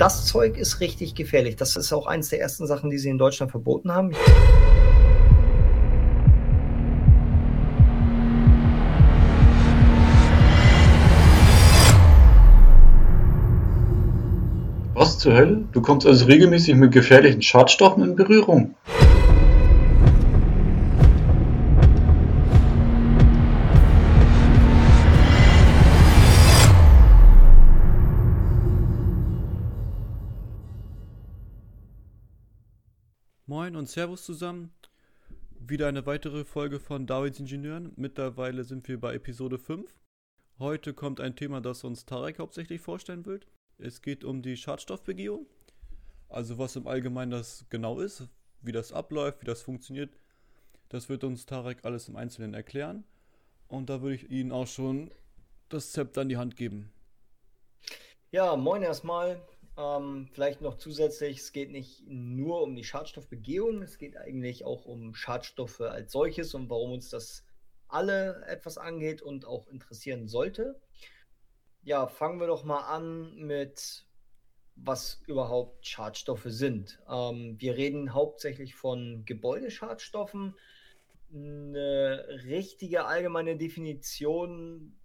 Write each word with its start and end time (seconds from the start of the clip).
das 0.00 0.24
Zeug 0.24 0.56
ist 0.56 0.80
richtig 0.80 1.14
gefährlich. 1.14 1.56
Das 1.56 1.76
ist 1.76 1.92
auch 1.92 2.06
eines 2.06 2.30
der 2.30 2.40
ersten 2.40 2.66
Sachen, 2.66 2.88
die 2.88 2.96
sie 2.96 3.10
in 3.10 3.18
Deutschland 3.18 3.50
verboten 3.50 3.92
haben. 3.92 4.12
Was 14.94 15.18
zur 15.18 15.34
Hölle? 15.34 15.64
Du 15.72 15.82
kommst 15.82 16.06
also 16.06 16.24
regelmäßig 16.24 16.76
mit 16.76 16.92
gefährlichen 16.92 17.42
Schadstoffen 17.42 18.02
in 18.02 18.16
Berührung. 18.16 18.76
Und 33.80 33.88
Servus 33.88 34.26
zusammen. 34.26 34.74
Wieder 35.58 35.88
eine 35.88 36.04
weitere 36.04 36.44
Folge 36.44 36.78
von 36.78 37.06
Davids 37.06 37.40
Ingenieuren. 37.40 37.94
Mittlerweile 37.96 38.62
sind 38.62 38.86
wir 38.88 39.00
bei 39.00 39.14
Episode 39.14 39.58
5. 39.58 39.90
Heute 40.58 40.92
kommt 40.92 41.18
ein 41.18 41.34
Thema, 41.34 41.62
das 41.62 41.82
uns 41.82 42.04
Tarek 42.04 42.40
hauptsächlich 42.40 42.82
vorstellen 42.82 43.24
wird. 43.24 43.46
Es 43.78 44.02
geht 44.02 44.22
um 44.22 44.42
die 44.42 44.58
Schadstoffbegehung. 44.58 45.46
Also 46.28 46.58
was 46.58 46.76
im 46.76 46.86
Allgemeinen 46.86 47.30
das 47.30 47.64
genau 47.70 48.00
ist, 48.00 48.28
wie 48.60 48.72
das 48.72 48.92
abläuft, 48.92 49.40
wie 49.40 49.46
das 49.46 49.62
funktioniert. 49.62 50.10
Das 50.90 51.08
wird 51.08 51.24
uns 51.24 51.46
Tarek 51.46 51.78
alles 51.82 52.06
im 52.06 52.16
Einzelnen 52.16 52.52
erklären. 52.52 53.04
Und 53.66 53.88
da 53.88 54.02
würde 54.02 54.16
ich 54.16 54.30
Ihnen 54.30 54.52
auch 54.52 54.66
schon 54.66 55.10
das 55.70 55.92
Zepter 55.92 56.20
an 56.20 56.28
die 56.28 56.36
Hand 56.36 56.54
geben. 56.54 56.92
Ja, 58.30 58.56
moin 58.56 58.82
erstmal. 58.82 59.40
Ähm, 59.76 60.28
vielleicht 60.32 60.60
noch 60.60 60.76
zusätzlich, 60.76 61.38
es 61.38 61.52
geht 61.52 61.70
nicht 61.70 62.02
nur 62.06 62.62
um 62.62 62.74
die 62.74 62.84
Schadstoffbegehung, 62.84 63.82
es 63.82 63.98
geht 63.98 64.16
eigentlich 64.16 64.64
auch 64.64 64.84
um 64.84 65.14
Schadstoffe 65.14 65.80
als 65.80 66.12
solches 66.12 66.54
und 66.54 66.68
warum 66.68 66.92
uns 66.92 67.08
das 67.10 67.44
alle 67.88 68.44
etwas 68.46 68.78
angeht 68.78 69.22
und 69.22 69.46
auch 69.46 69.68
interessieren 69.68 70.28
sollte. 70.28 70.80
Ja, 71.82 72.06
fangen 72.06 72.40
wir 72.40 72.46
doch 72.46 72.64
mal 72.64 72.82
an 72.82 73.34
mit, 73.36 74.04
was 74.76 75.22
überhaupt 75.26 75.86
Schadstoffe 75.86 76.46
sind. 76.46 77.00
Ähm, 77.08 77.56
wir 77.58 77.76
reden 77.76 78.14
hauptsächlich 78.14 78.74
von 78.74 79.24
Gebäudeschadstoffen. 79.24 80.54
Eine 81.32 82.26
richtige 82.44 83.04
allgemeine 83.04 83.56
Definition 83.56 84.99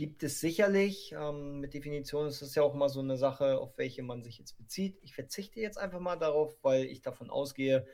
gibt 0.00 0.22
es 0.22 0.40
sicherlich. 0.40 1.12
Ähm, 1.12 1.60
mit 1.60 1.74
Definition 1.74 2.26
ist 2.26 2.40
das 2.40 2.54
ja 2.54 2.62
auch 2.62 2.72
mal 2.72 2.88
so 2.88 3.00
eine 3.00 3.18
Sache, 3.18 3.58
auf 3.58 3.76
welche 3.76 4.02
man 4.02 4.22
sich 4.22 4.38
jetzt 4.38 4.56
bezieht. 4.56 4.98
Ich 5.02 5.14
verzichte 5.14 5.60
jetzt 5.60 5.76
einfach 5.76 6.00
mal 6.00 6.16
darauf, 6.16 6.56
weil 6.62 6.86
ich 6.86 7.02
davon 7.02 7.28
ausgehe, 7.28 7.86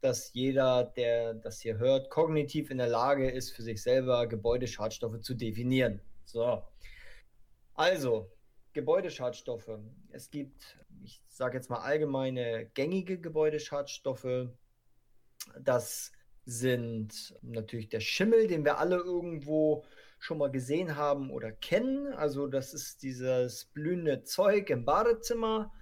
dass 0.00 0.32
jeder, 0.32 0.84
der 0.84 1.34
das 1.34 1.60
hier 1.60 1.78
hört, 1.78 2.08
kognitiv 2.08 2.70
in 2.70 2.78
der 2.78 2.86
Lage 2.86 3.28
ist, 3.28 3.50
für 3.50 3.62
sich 3.62 3.82
selber 3.82 4.28
Gebäudeschadstoffe 4.28 5.22
zu 5.22 5.34
definieren. 5.34 6.00
So. 6.24 6.62
Also, 7.74 8.30
Gebäudeschadstoffe. 8.72 9.76
Es 10.12 10.30
gibt, 10.30 10.78
ich 11.02 11.20
sage 11.26 11.56
jetzt 11.56 11.68
mal 11.68 11.80
allgemeine 11.80 12.70
gängige 12.74 13.18
Gebäudeschadstoffe. 13.18 14.50
Das 15.60 16.12
sind 16.44 17.36
natürlich 17.42 17.88
der 17.88 17.98
Schimmel, 17.98 18.46
den 18.46 18.64
wir 18.64 18.78
alle 18.78 18.98
irgendwo 18.98 19.84
schon 20.20 20.38
mal 20.38 20.50
gesehen 20.50 20.96
haben 20.96 21.30
oder 21.30 21.50
kennen. 21.50 22.12
Also 22.12 22.46
das 22.46 22.74
ist 22.74 23.02
dieses 23.02 23.64
blühende 23.64 24.22
Zeug 24.22 24.68
im 24.68 24.84
Badezimmer. 24.84 25.72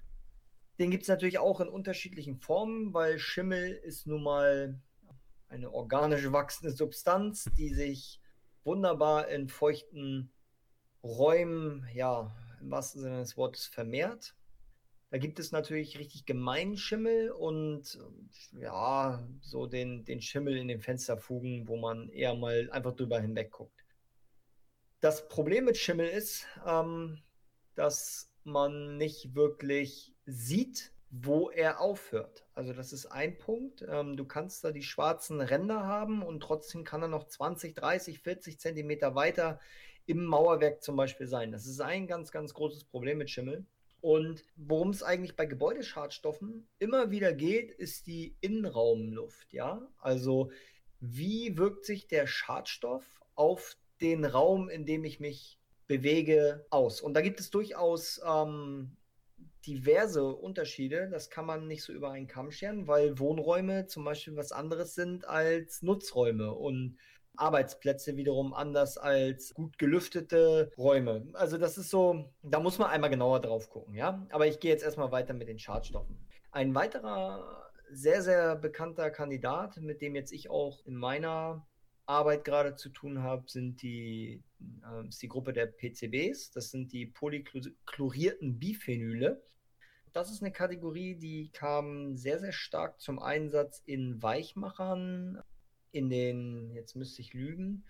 Den 0.79 0.93
gibt 0.93 1.03
es 1.03 1.09
natürlich 1.09 1.41
auch 1.41 1.61
in 1.61 1.69
unterschiedlichen 1.69 2.39
Formen, 2.39 2.95
weil 2.95 3.19
Schimmel 3.19 3.73
ist 3.73 4.07
nun 4.07 4.23
mal 4.23 4.81
eine 5.49 5.73
organisch 5.73 6.31
wachsende 6.31 6.73
Substanz, 6.73 7.51
die 7.59 7.75
sich 7.75 8.21
wunderbar 8.63 9.29
in 9.29 9.49
feuchten 9.49 10.31
Räumen, 11.03 11.89
ja, 11.93 12.33
im 12.61 12.71
wahrsten 12.71 13.01
Sinne 13.01 13.19
des 13.19 13.37
Wortes 13.37 13.67
vermehrt. 13.67 14.37
Da 15.11 15.19
gibt 15.19 15.41
es 15.41 15.51
natürlich 15.51 15.99
richtig 15.99 16.27
gemeinen 16.27 16.77
Schimmel 16.77 17.33
und 17.33 17.99
ja, 18.53 19.27
so 19.41 19.67
den, 19.67 20.05
den 20.05 20.21
Schimmel 20.21 20.57
in 20.57 20.69
den 20.69 20.81
Fensterfugen, 20.81 21.67
wo 21.67 21.77
man 21.77 22.09
eher 22.11 22.37
mal 22.37 22.69
einfach 22.71 22.95
drüber 22.95 23.19
hinweg 23.19 23.51
guckt. 23.51 23.78
Das 25.01 25.29
Problem 25.29 25.65
mit 25.65 25.77
Schimmel 25.77 26.09
ist, 26.09 26.47
ähm, 26.67 27.23
dass 27.77 28.33
man 28.43 28.97
nicht 28.97 29.35
wirklich 29.35 30.13
sieht, 30.27 30.93
wo 31.11 31.51
er 31.51 31.81
aufhört. 31.81 32.45
Also 32.55 32.73
das 32.73 32.93
ist 32.93 33.07
ein 33.07 33.39
Punkt. 33.39 33.85
Ähm, 33.89 34.17
du 34.17 34.25
kannst 34.25 34.65
da 34.65 34.73
die 34.73 34.83
schwarzen 34.83 35.41
Ränder 35.41 35.85
haben 35.85 36.23
und 36.23 36.41
trotzdem 36.41 36.85
kann 36.85 37.03
er 37.03 37.09
noch 37.09 37.25
20, 37.25 37.77
30, 37.77 38.21
40 38.21 38.59
Zentimeter 38.59 39.15
weiter 39.15 39.61
im 40.07 40.25
Mauerwerk 40.25 40.83
zum 40.83 40.97
Beispiel 40.97 41.27
sein. 41.27 41.53
Das 41.53 41.67
ist 41.67 41.81
ein 41.81 42.07
ganz, 42.07 42.33
ganz 42.33 42.53
großes 42.53 42.85
Problem 42.85 43.19
mit 43.19 43.31
Schimmel. 43.31 43.67
Und 44.01 44.45
worum 44.57 44.91
es 44.91 45.03
eigentlich 45.03 45.37
bei 45.37 45.47
Gebäudeschadstoffen 45.47 46.69
immer 46.79 47.11
wieder 47.11 47.33
geht, 47.33 47.71
ist 47.71 48.07
die 48.07 48.37
Innenraumluft. 48.41 49.53
Ja, 49.53 49.87
also 49.99 50.51
wie 51.01 51.57
wirkt 51.57 51.85
sich 51.85 52.07
der 52.07 52.27
Schadstoff 52.27 53.21
auf 53.35 53.77
den 54.01 54.25
Raum, 54.25 54.69
in 54.69 54.87
dem 54.87 55.05
ich 55.05 55.21
mich 55.21 55.59
bewege, 55.87 56.67
aus. 56.71 57.01
Und 57.01 57.15
da 57.15 57.21
gibt 57.21 57.41
es 57.41 57.51
durchaus 57.51 58.21
ähm, 58.27 58.97
diverse 59.67 60.25
Unterschiede. 60.25 61.09
Das 61.11 61.31
kann 61.31 61.47
man 61.47 61.67
nicht 61.67 61.83
so 61.83 61.93
über 61.93 62.11
einen 62.11 62.27
Kamm 62.27 62.51
scheren, 62.51 62.87
weil 62.87 63.19
Wohnräume 63.19 63.87
zum 63.87 64.05
Beispiel 64.05 64.37
was 64.37 64.53
anderes 64.53 64.95
sind 64.95 65.27
als 65.27 65.83
Nutzräume 65.83 66.53
und 66.53 66.99
Arbeitsplätze 67.37 68.17
wiederum 68.17 68.53
anders 68.53 68.99
als 68.99 69.55
gut 69.55 69.79
gelüftete 69.79 70.73
Räume. 70.77 71.29
Also 71.35 71.57
das 71.57 71.79
ist 71.79 71.91
so, 71.91 72.33
da 72.43 72.61
muss 72.61 72.79
man 72.79 72.91
einmal 72.91 73.11
genauer 73.11 73.41
drauf 73.41 73.71
gucken, 73.71 73.95
ja. 73.95 74.27
Aber 74.31 74.47
ich 74.47 74.61
gehe 74.61 74.73
jetzt 74.73 74.83
erstmal 74.83 75.13
weiter 75.13 75.35
mit 75.35 75.49
den 75.49 75.59
Schadstoffen. 75.59 76.19
Ein 76.51 76.75
weiterer 76.75 77.71
sehr, 77.91 78.23
sehr 78.23 78.57
bekannter 78.57 79.11
Kandidat, 79.11 79.77
mit 79.79 80.03
dem 80.03 80.15
jetzt 80.15 80.33
ich 80.33 80.51
auch 80.51 80.85
in 80.85 80.97
meiner 80.97 81.67
Arbeit 82.09 82.45
gerade 82.45 82.75
zu 82.75 82.89
tun 82.89 83.23
habe, 83.23 83.45
sind 83.49 83.83
die, 83.83 84.43
äh, 84.83 85.09
ist 85.09 85.23
die 85.23 85.29
Gruppe 85.29 85.53
der 85.53 85.67
PCBs. 85.67 86.51
Das 86.53 86.71
sind 86.71 86.93
die 86.93 87.07
polychlorierten 87.07 88.59
Biphenyle. 88.59 89.43
Das 90.13 90.31
ist 90.31 90.43
eine 90.43 90.53
Kategorie, 90.53 91.17
die 91.17 91.51
kam 91.53 92.17
sehr, 92.17 92.39
sehr 92.39 92.53
stark 92.53 93.01
zum 93.01 93.19
Einsatz 93.19 93.83
in 93.85 94.23
Weichmachern 94.23 95.43
in 95.93 96.09
den, 96.09 96.71
jetzt 96.73 96.97
müsste 96.97 97.21
ich 97.21 97.35
lügen, 97.35 97.85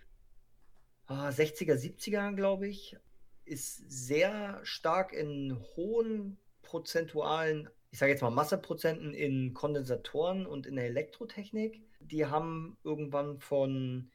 60er, 1.08 1.74
70er, 1.74 2.34
glaube 2.34 2.68
ich. 2.68 2.96
Ist 3.44 3.90
sehr 3.90 4.60
stark 4.62 5.12
in 5.12 5.58
hohen 5.76 6.38
prozentualen, 6.62 7.70
ich 7.90 7.98
sage 7.98 8.12
jetzt 8.12 8.22
mal 8.22 8.30
Masseprozenten 8.30 9.14
in 9.14 9.54
Kondensatoren 9.54 10.46
und 10.46 10.66
in 10.66 10.76
der 10.76 10.86
Elektrotechnik 10.86 11.82
die 12.00 12.26
haben 12.26 12.76
irgendwann 12.84 13.38
von 13.38 14.10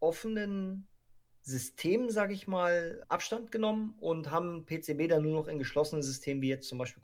offenen 0.00 0.86
Systemen, 1.42 2.10
sage 2.10 2.34
ich 2.34 2.46
mal, 2.46 3.02
Abstand 3.08 3.50
genommen 3.50 3.94
und 3.98 4.30
haben 4.30 4.66
PCB 4.66 5.08
dann 5.08 5.22
nur 5.22 5.32
noch 5.32 5.48
in 5.48 5.58
geschlossenen 5.58 6.02
Systemen 6.02 6.42
wie 6.42 6.48
jetzt 6.48 6.68
zum 6.68 6.78
Beispiel 6.78 7.02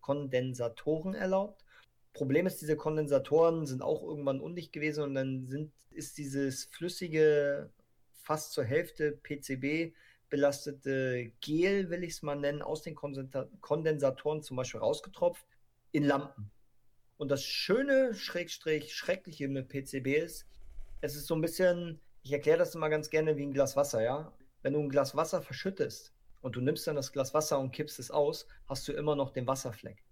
Kondensatoren 0.00 1.14
erlaubt. 1.14 1.64
Problem 2.12 2.46
ist, 2.46 2.60
diese 2.60 2.76
Kondensatoren 2.76 3.66
sind 3.66 3.82
auch 3.82 4.02
irgendwann 4.02 4.40
undicht 4.40 4.72
gewesen 4.72 5.04
und 5.04 5.14
dann 5.14 5.46
sind, 5.46 5.72
ist 5.90 6.18
dieses 6.18 6.64
flüssige, 6.66 7.70
fast 8.12 8.52
zur 8.52 8.64
Hälfte 8.64 9.12
PCB 9.12 9.94
belastete 10.32 11.30
Gel, 11.42 11.90
will 11.90 12.02
ich 12.04 12.12
es 12.12 12.22
mal 12.22 12.36
nennen, 12.36 12.62
aus 12.62 12.80
den 12.80 12.94
Kondensatoren 12.94 14.42
zum 14.42 14.56
Beispiel 14.56 14.80
rausgetropft 14.80 15.46
in 15.90 16.04
Lampen. 16.04 16.50
Und 17.18 17.30
das 17.30 17.44
Schöne, 17.44 18.14
Schrägstrich, 18.14 18.94
Schreckliche 18.94 19.48
mit 19.48 19.68
PCB 19.68 20.06
ist, 20.24 20.46
es 21.02 21.16
ist 21.16 21.26
so 21.26 21.34
ein 21.34 21.42
bisschen, 21.42 22.00
ich 22.22 22.32
erkläre 22.32 22.56
das 22.56 22.74
immer 22.74 22.88
ganz 22.88 23.10
gerne 23.10 23.36
wie 23.36 23.44
ein 23.44 23.52
Glas 23.52 23.76
Wasser, 23.76 24.02
ja. 24.02 24.32
Wenn 24.62 24.72
du 24.72 24.80
ein 24.80 24.88
Glas 24.88 25.14
Wasser 25.14 25.42
verschüttest 25.42 26.14
und 26.40 26.56
du 26.56 26.62
nimmst 26.62 26.86
dann 26.86 26.96
das 26.96 27.12
Glas 27.12 27.34
Wasser 27.34 27.58
und 27.58 27.72
kippst 27.72 27.98
es 27.98 28.10
aus, 28.10 28.46
hast 28.66 28.88
du 28.88 28.92
immer 28.92 29.14
noch 29.14 29.32
den 29.32 29.46
Wasserfleck. 29.46 30.02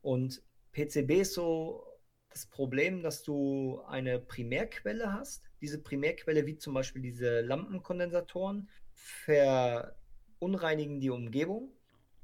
Und 0.00 0.42
PCB 0.72 1.20
ist 1.20 1.34
so 1.34 1.86
das 2.30 2.46
Problem, 2.46 3.02
dass 3.02 3.22
du 3.22 3.82
eine 3.88 4.20
Primärquelle 4.20 5.12
hast. 5.12 5.42
Diese 5.60 5.82
Primärquelle, 5.82 6.46
wie 6.46 6.56
zum 6.56 6.72
Beispiel 6.72 7.02
diese 7.02 7.42
Lampenkondensatoren, 7.42 8.70
verunreinigen 8.96 11.00
die 11.00 11.10
Umgebung. 11.10 11.72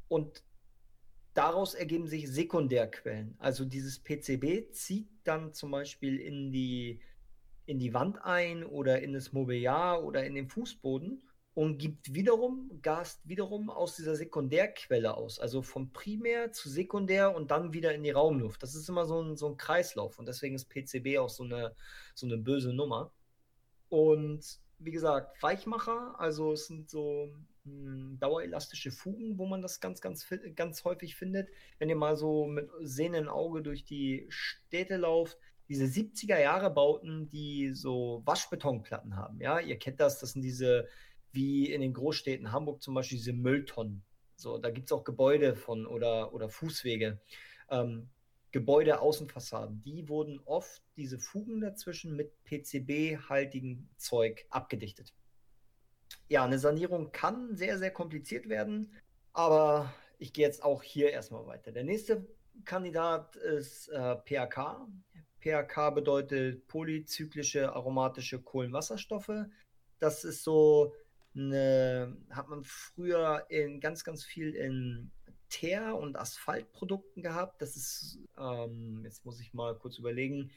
Und 0.09 0.43
daraus 1.35 1.75
ergeben 1.75 2.07
sich 2.07 2.31
Sekundärquellen. 2.31 3.37
Also 3.39 3.65
dieses 3.65 3.99
PCB 3.99 4.73
zieht 4.73 5.09
dann 5.25 5.53
zum 5.53 5.71
Beispiel 5.71 6.19
in 6.19 6.53
die, 6.53 7.01
in 7.67 7.79
die 7.79 7.95
Wand 7.95 8.19
ein 8.23 8.65
oder 8.65 9.01
in 9.01 9.13
das 9.13 9.33
Mobiliar 9.33 10.03
oder 10.03 10.25
in 10.25 10.35
den 10.35 10.49
Fußboden 10.49 11.23
und 11.55 11.79
gibt 11.79 12.15
wiederum, 12.15 12.71
gast 12.81 13.27
wiederum 13.29 13.69
aus 13.69 13.97
dieser 13.97 14.17
Sekundärquelle 14.17 15.15
aus. 15.15 15.39
Also 15.39 15.63
vom 15.63 15.93
Primär 15.93 16.53
zu 16.53 16.69
Sekundär 16.69 17.35
und 17.35 17.51
dann 17.51 17.75
wieder 17.75 17.95
in 17.95 18.03
die 18.03 18.11
Raumluft. 18.11 18.63
Das 18.63 18.75
ist 18.75 18.89
immer 18.89 19.05
so 19.05 19.23
ein, 19.23 19.37
so 19.37 19.49
ein 19.49 19.57
Kreislauf 19.57 20.19
und 20.19 20.27
deswegen 20.27 20.55
ist 20.55 20.71
PCB 20.71 21.19
auch 21.19 21.29
so 21.29 21.45
eine, 21.45 21.75
so 22.15 22.27
eine 22.27 22.39
böse 22.39 22.73
Nummer. 22.73 23.13
Und 23.91 24.62
wie 24.85 24.91
gesagt, 24.91 25.43
Weichmacher, 25.43 26.15
also 26.19 26.53
es 26.53 26.67
sind 26.67 26.91
so 26.91 27.29
hm, 27.65 28.19
dauerelastische 28.21 28.91
Fugen, 28.91 29.39
wo 29.39 29.47
man 29.47 29.63
das 29.63 29.81
ganz, 29.81 30.01
ganz, 30.01 30.27
ganz 30.55 30.85
häufig 30.85 31.17
findet. 31.17 31.49
Wenn 31.79 31.89
ihr 31.89 31.97
mal 31.97 32.17
so 32.17 32.47
mit 32.47 32.69
sehenden 32.81 33.29
Auge 33.29 33.63
durch 33.63 33.85
die 33.85 34.27
Städte 34.29 34.97
lauft, 34.97 35.39
diese 35.69 35.85
70er 35.85 36.41
Jahre 36.41 36.71
Bauten, 36.71 37.29
die 37.31 37.73
so 37.73 38.23
Waschbetonplatten 38.25 39.17
haben, 39.17 39.41
ja, 39.41 39.61
ihr 39.61 39.79
kennt 39.79 40.01
das, 40.01 40.19
das 40.19 40.33
sind 40.33 40.43
diese 40.43 40.89
wie 41.33 41.73
in 41.73 41.81
den 41.81 41.95
Großstädten 41.95 42.53
Hamburg 42.53 42.83
zum 42.83 42.95
Beispiel 42.95 43.19
diese 43.19 43.33
Mülltonnen. 43.33 44.05
So, 44.37 44.59
da 44.59 44.71
gibt 44.71 44.89
es 44.89 44.93
auch 44.93 45.05
Gebäude 45.05 45.55
von 45.55 45.87
oder, 45.87 46.35
oder 46.35 46.49
Fußwege. 46.49 47.21
Ähm, 47.71 48.11
Gebäude, 48.53 49.01
Außenfassaden, 49.01 49.81
die 49.81 50.09
wurden 50.09 50.39
oft 50.45 50.83
diese 50.97 51.19
Fugen 51.19 51.61
dazwischen 51.61 52.15
mit 52.15 52.33
PCB-haltigem 52.45 53.89
Zeug 53.97 54.45
abgedichtet. 54.51 55.15
Ja, 56.29 56.45
eine 56.45 56.59
Sanierung 56.59 57.13
kann 57.13 57.57
sehr, 57.57 57.79
sehr 57.79 57.91
kompliziert 57.91 58.49
werden, 58.49 58.93
aber 59.33 59.93
ich 60.19 60.33
gehe 60.33 60.47
jetzt 60.47 60.63
auch 60.63 60.83
hier 60.83 61.11
erstmal 61.11 61.47
weiter. 61.47 61.73
Der 61.73 61.85
nächste 61.85 62.27
Kandidat 62.65 63.37
ist 63.37 63.89
äh, 63.89 64.17
PAK. 64.17 64.87
PAK 65.43 65.95
bedeutet 65.95 66.69
polyzyklische 66.69 67.73
aromatische 67.73 68.41
Kohlenwasserstoffe. 68.41 69.47
Das 69.99 70.25
ist 70.25 70.45
so 70.45 70.95
eine, 71.35 72.17
hat 72.31 72.49
man 72.49 72.65
früher 72.65 73.47
in 73.49 73.81
ganz, 73.81 74.05
ganz 74.05 74.25
viel 74.25 74.55
in 74.55 75.11
Teer- 75.53 75.99
und 75.99 76.17
Asphaltprodukten 76.17 77.23
gehabt. 77.23 77.61
Das 77.61 77.77
ist, 77.77 78.19
ähm, 78.39 79.03
jetzt 79.05 79.27
muss 79.27 79.39
ich 79.39 79.53
mal 79.53 79.77
kurz 79.77 79.99
überlegen, 79.99 80.51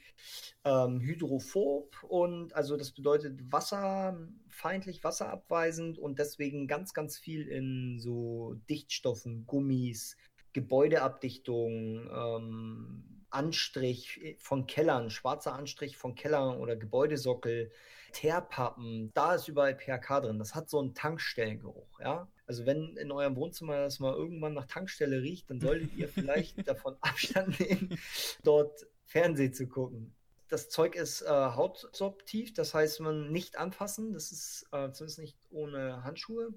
ähm, 0.64 1.00
hydrophob 1.00 2.02
und 2.02 2.54
also 2.54 2.78
das 2.78 2.92
bedeutet 2.92 3.52
wasserfeindlich, 3.52 5.04
wasserabweisend 5.04 5.98
und 5.98 6.18
deswegen 6.18 6.66
ganz, 6.66 6.94
ganz 6.94 7.18
viel 7.18 7.46
in 7.46 8.00
so 8.00 8.54
Dichtstoffen, 8.70 9.44
Gummis, 9.46 10.16
Gebäudeabdichtung, 10.54 12.08
ähm, 12.10 13.25
Anstrich 13.36 14.36
von 14.38 14.66
Kellern, 14.66 15.10
schwarzer 15.10 15.52
Anstrich 15.52 15.96
von 15.96 16.14
Kellern 16.14 16.56
oder 16.56 16.74
Gebäudesockel, 16.74 17.70
Teerpappen, 18.12 19.12
da 19.12 19.34
ist 19.34 19.46
überall 19.46 19.76
PHK 19.76 20.22
drin. 20.22 20.38
Das 20.38 20.54
hat 20.54 20.70
so 20.70 20.78
einen 20.78 20.94
Tankstellengeruch, 20.94 22.00
ja. 22.00 22.28
Also 22.46 22.64
wenn 22.64 22.96
in 22.96 23.12
eurem 23.12 23.36
Wohnzimmer 23.36 23.76
das 23.76 24.00
mal 24.00 24.14
irgendwann 24.14 24.54
nach 24.54 24.66
Tankstelle 24.66 25.20
riecht, 25.20 25.50
dann 25.50 25.60
solltet 25.60 25.94
ihr 25.94 26.08
vielleicht 26.08 26.56
davon 26.68 26.96
Abstand 27.00 27.60
nehmen, 27.60 27.98
dort 28.42 28.86
Fernsehen 29.04 29.52
zu 29.52 29.66
gucken. 29.66 30.14
Das 30.48 30.70
Zeug 30.70 30.94
ist 30.94 31.22
äh, 31.22 31.28
hautabsorptiv, 31.28 32.54
das 32.54 32.72
heißt, 32.72 33.00
man 33.00 33.32
nicht 33.32 33.58
anfassen. 33.58 34.14
Das 34.14 34.32
ist 34.32 34.66
äh, 34.72 34.90
zumindest 34.92 35.18
nicht 35.18 35.36
ohne 35.50 36.02
Handschuhe. 36.02 36.54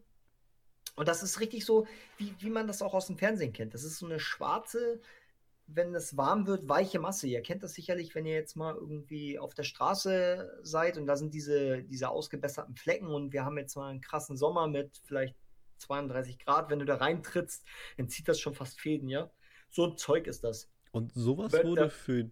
Und 0.96 1.08
das 1.08 1.24
ist 1.24 1.40
richtig 1.40 1.66
so, 1.66 1.88
wie, 2.18 2.36
wie 2.40 2.50
man 2.50 2.68
das 2.68 2.82
auch 2.82 2.94
aus 2.94 3.08
dem 3.08 3.18
Fernsehen 3.18 3.52
kennt. 3.52 3.74
Das 3.74 3.84
ist 3.84 3.98
so 3.98 4.06
eine 4.06 4.20
schwarze, 4.20 5.02
wenn 5.72 5.94
es 5.94 6.18
warm 6.18 6.48
wird, 6.48 6.68
weiche 6.68 7.00
Masse. 7.00 7.28
Ihr 7.28 7.42
kennt 7.42 7.64
das 7.64 7.74
sicherlich, 7.74 8.16
wenn 8.16 8.26
ihr 8.26 8.34
jetzt 8.34 8.56
mal 8.56 8.76
irgendwie 8.76 9.38
auf 9.38 9.54
der 9.54 9.64
Straße 9.64 10.60
seid 10.64 10.98
und 10.98 11.06
da 11.06 11.16
sind 11.16 11.34
diese, 11.34 11.84
diese 11.84 12.10
ausgebesserten 12.10 12.76
Flecken 12.76 13.08
und 13.08 13.34
wir 13.34 13.46
haben 13.46 13.58
jetzt 13.58 13.76
mal 13.76 13.90
einen 13.90 14.02
krassen 14.02 14.36
Sommer 14.36 14.68
mit 14.68 15.00
vielleicht 15.06 15.36
32 15.78 16.40
Grad. 16.40 16.70
Wenn 16.70 16.80
du 16.80 16.86
da 16.86 16.96
reintrittst, 16.96 17.66
dann 17.98 18.10
zieht 18.10 18.28
das 18.28 18.40
schon 18.40 18.56
fast 18.56 18.80
Fäden, 18.80 19.10
ja? 19.10 19.32
So 19.70 19.86
ein 19.86 19.98
Zeug 19.98 20.28
ist 20.28 20.44
das. 20.44 20.72
Und 20.92 21.14
sowas 21.14 21.54
Wenn 21.54 21.68
wurde 21.68 21.90
für, 21.90 22.32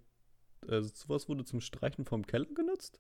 also 0.68 0.90
sowas 0.94 1.30
wurde 1.30 1.46
zum 1.46 1.62
Streichen 1.62 2.06
vom 2.06 2.26
Keller 2.26 2.54
genutzt? 2.56 3.00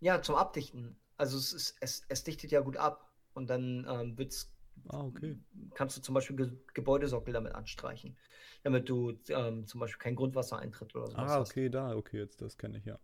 Ja, 0.00 0.20
zum 0.22 0.34
Abdichten. 0.34 0.98
Also 1.16 1.38
es, 1.38 1.52
ist, 1.52 1.76
es, 1.80 2.02
es 2.08 2.24
dichtet 2.24 2.50
ja 2.50 2.60
gut 2.60 2.76
ab 2.76 3.12
und 3.34 3.48
dann 3.48 3.86
ähm, 3.88 4.18
wird's 4.18 4.52
Ah, 4.88 5.04
okay. 5.04 5.38
Kannst 5.74 5.96
du 5.96 6.00
zum 6.02 6.14
Beispiel 6.14 6.36
Ge 6.36 6.50
Gebäudesockel 6.74 7.32
damit 7.32 7.54
anstreichen, 7.54 8.16
damit 8.62 8.88
du 8.88 9.18
ähm, 9.28 9.66
zum 9.66 9.80
Beispiel 9.80 9.98
kein 9.98 10.16
Grundwassereintritt 10.16 10.94
oder 10.94 11.06
so 11.08 11.16
Ah, 11.16 11.40
okay, 11.40 11.66
hast. 11.66 11.74
da, 11.74 11.94
okay, 11.94 12.18
jetzt 12.18 12.40
das 12.40 12.56
kenne 12.58 12.78
ich 12.78 12.84
ja. 12.84 12.98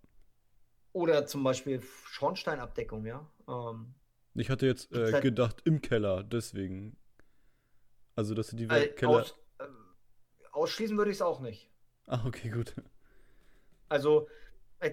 Oder 0.93 1.26
zum 1.26 1.44
Beispiel 1.44 1.82
Schornsteinabdeckung, 1.82 3.05
ja. 3.05 3.28
Ähm, 3.49 3.94
ich 4.34 4.50
hatte 4.50 4.67
jetzt 4.67 4.93
äh, 4.93 5.20
gedacht 5.20 5.62
im 5.64 5.81
Keller, 5.81 6.23
deswegen. 6.23 6.96
Also, 8.14 8.34
dass 8.34 8.49
du 8.49 8.56
die 8.56 8.64
äh, 8.64 8.88
Keller. 8.88 9.20
Aus, 9.20 9.34
äh, 9.58 9.64
ausschließen 10.52 10.96
würde 10.96 11.11
ich 11.11 11.19
es 11.19 11.22
auch 11.22 11.40
nicht. 11.40 11.70
Ah, 12.06 12.25
okay, 12.26 12.49
gut. 12.50 12.75
Also, 13.88 14.29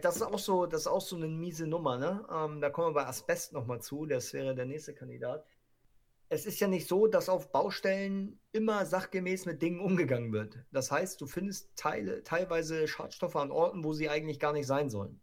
das 0.02 0.18
ist 0.18 0.22
auch 0.22 0.40
so, 0.40 0.66
das 0.66 0.82
ist 0.82 0.88
auch 0.88 1.02
so 1.02 1.16
eine 1.16 1.28
miese 1.28 1.68
Nummer, 1.68 1.98
ne? 1.98 2.26
Ähm, 2.32 2.62
da 2.62 2.70
kommen 2.70 2.90
wir 2.90 3.02
bei 3.02 3.08
Asbest 3.08 3.54
nochmal 3.54 3.82
zu, 3.82 4.06
das 4.06 4.34
wäre 4.34 4.56
der 4.56 4.66
nächste 4.66 4.94
Kandidat 4.94 5.46
es 6.34 6.46
ist 6.46 6.60
ja 6.60 6.68
nicht 6.68 6.88
so, 6.88 7.08
dass 7.08 7.30
auf 7.30 7.52
Baustellen 7.52 8.40
immer 8.52 8.86
sachgemäß 8.86 9.46
mit 9.46 9.62
Dingen 9.62 9.80
umgegangen 9.80 10.34
wird. 10.34 10.58
Das 10.72 10.92
heißt, 10.92 11.22
du 11.22 11.28
findest 11.28 11.76
Teile, 11.76 12.24
teilweise 12.24 12.88
Schadstoffe 12.88 13.36
an 13.36 13.52
Orten, 13.52 13.84
wo 13.84 13.94
sie 13.94 14.10
eigentlich 14.10 14.40
gar 14.40 14.52
nicht 14.52 14.68
sein 14.68 14.90
sollen. 14.90 15.22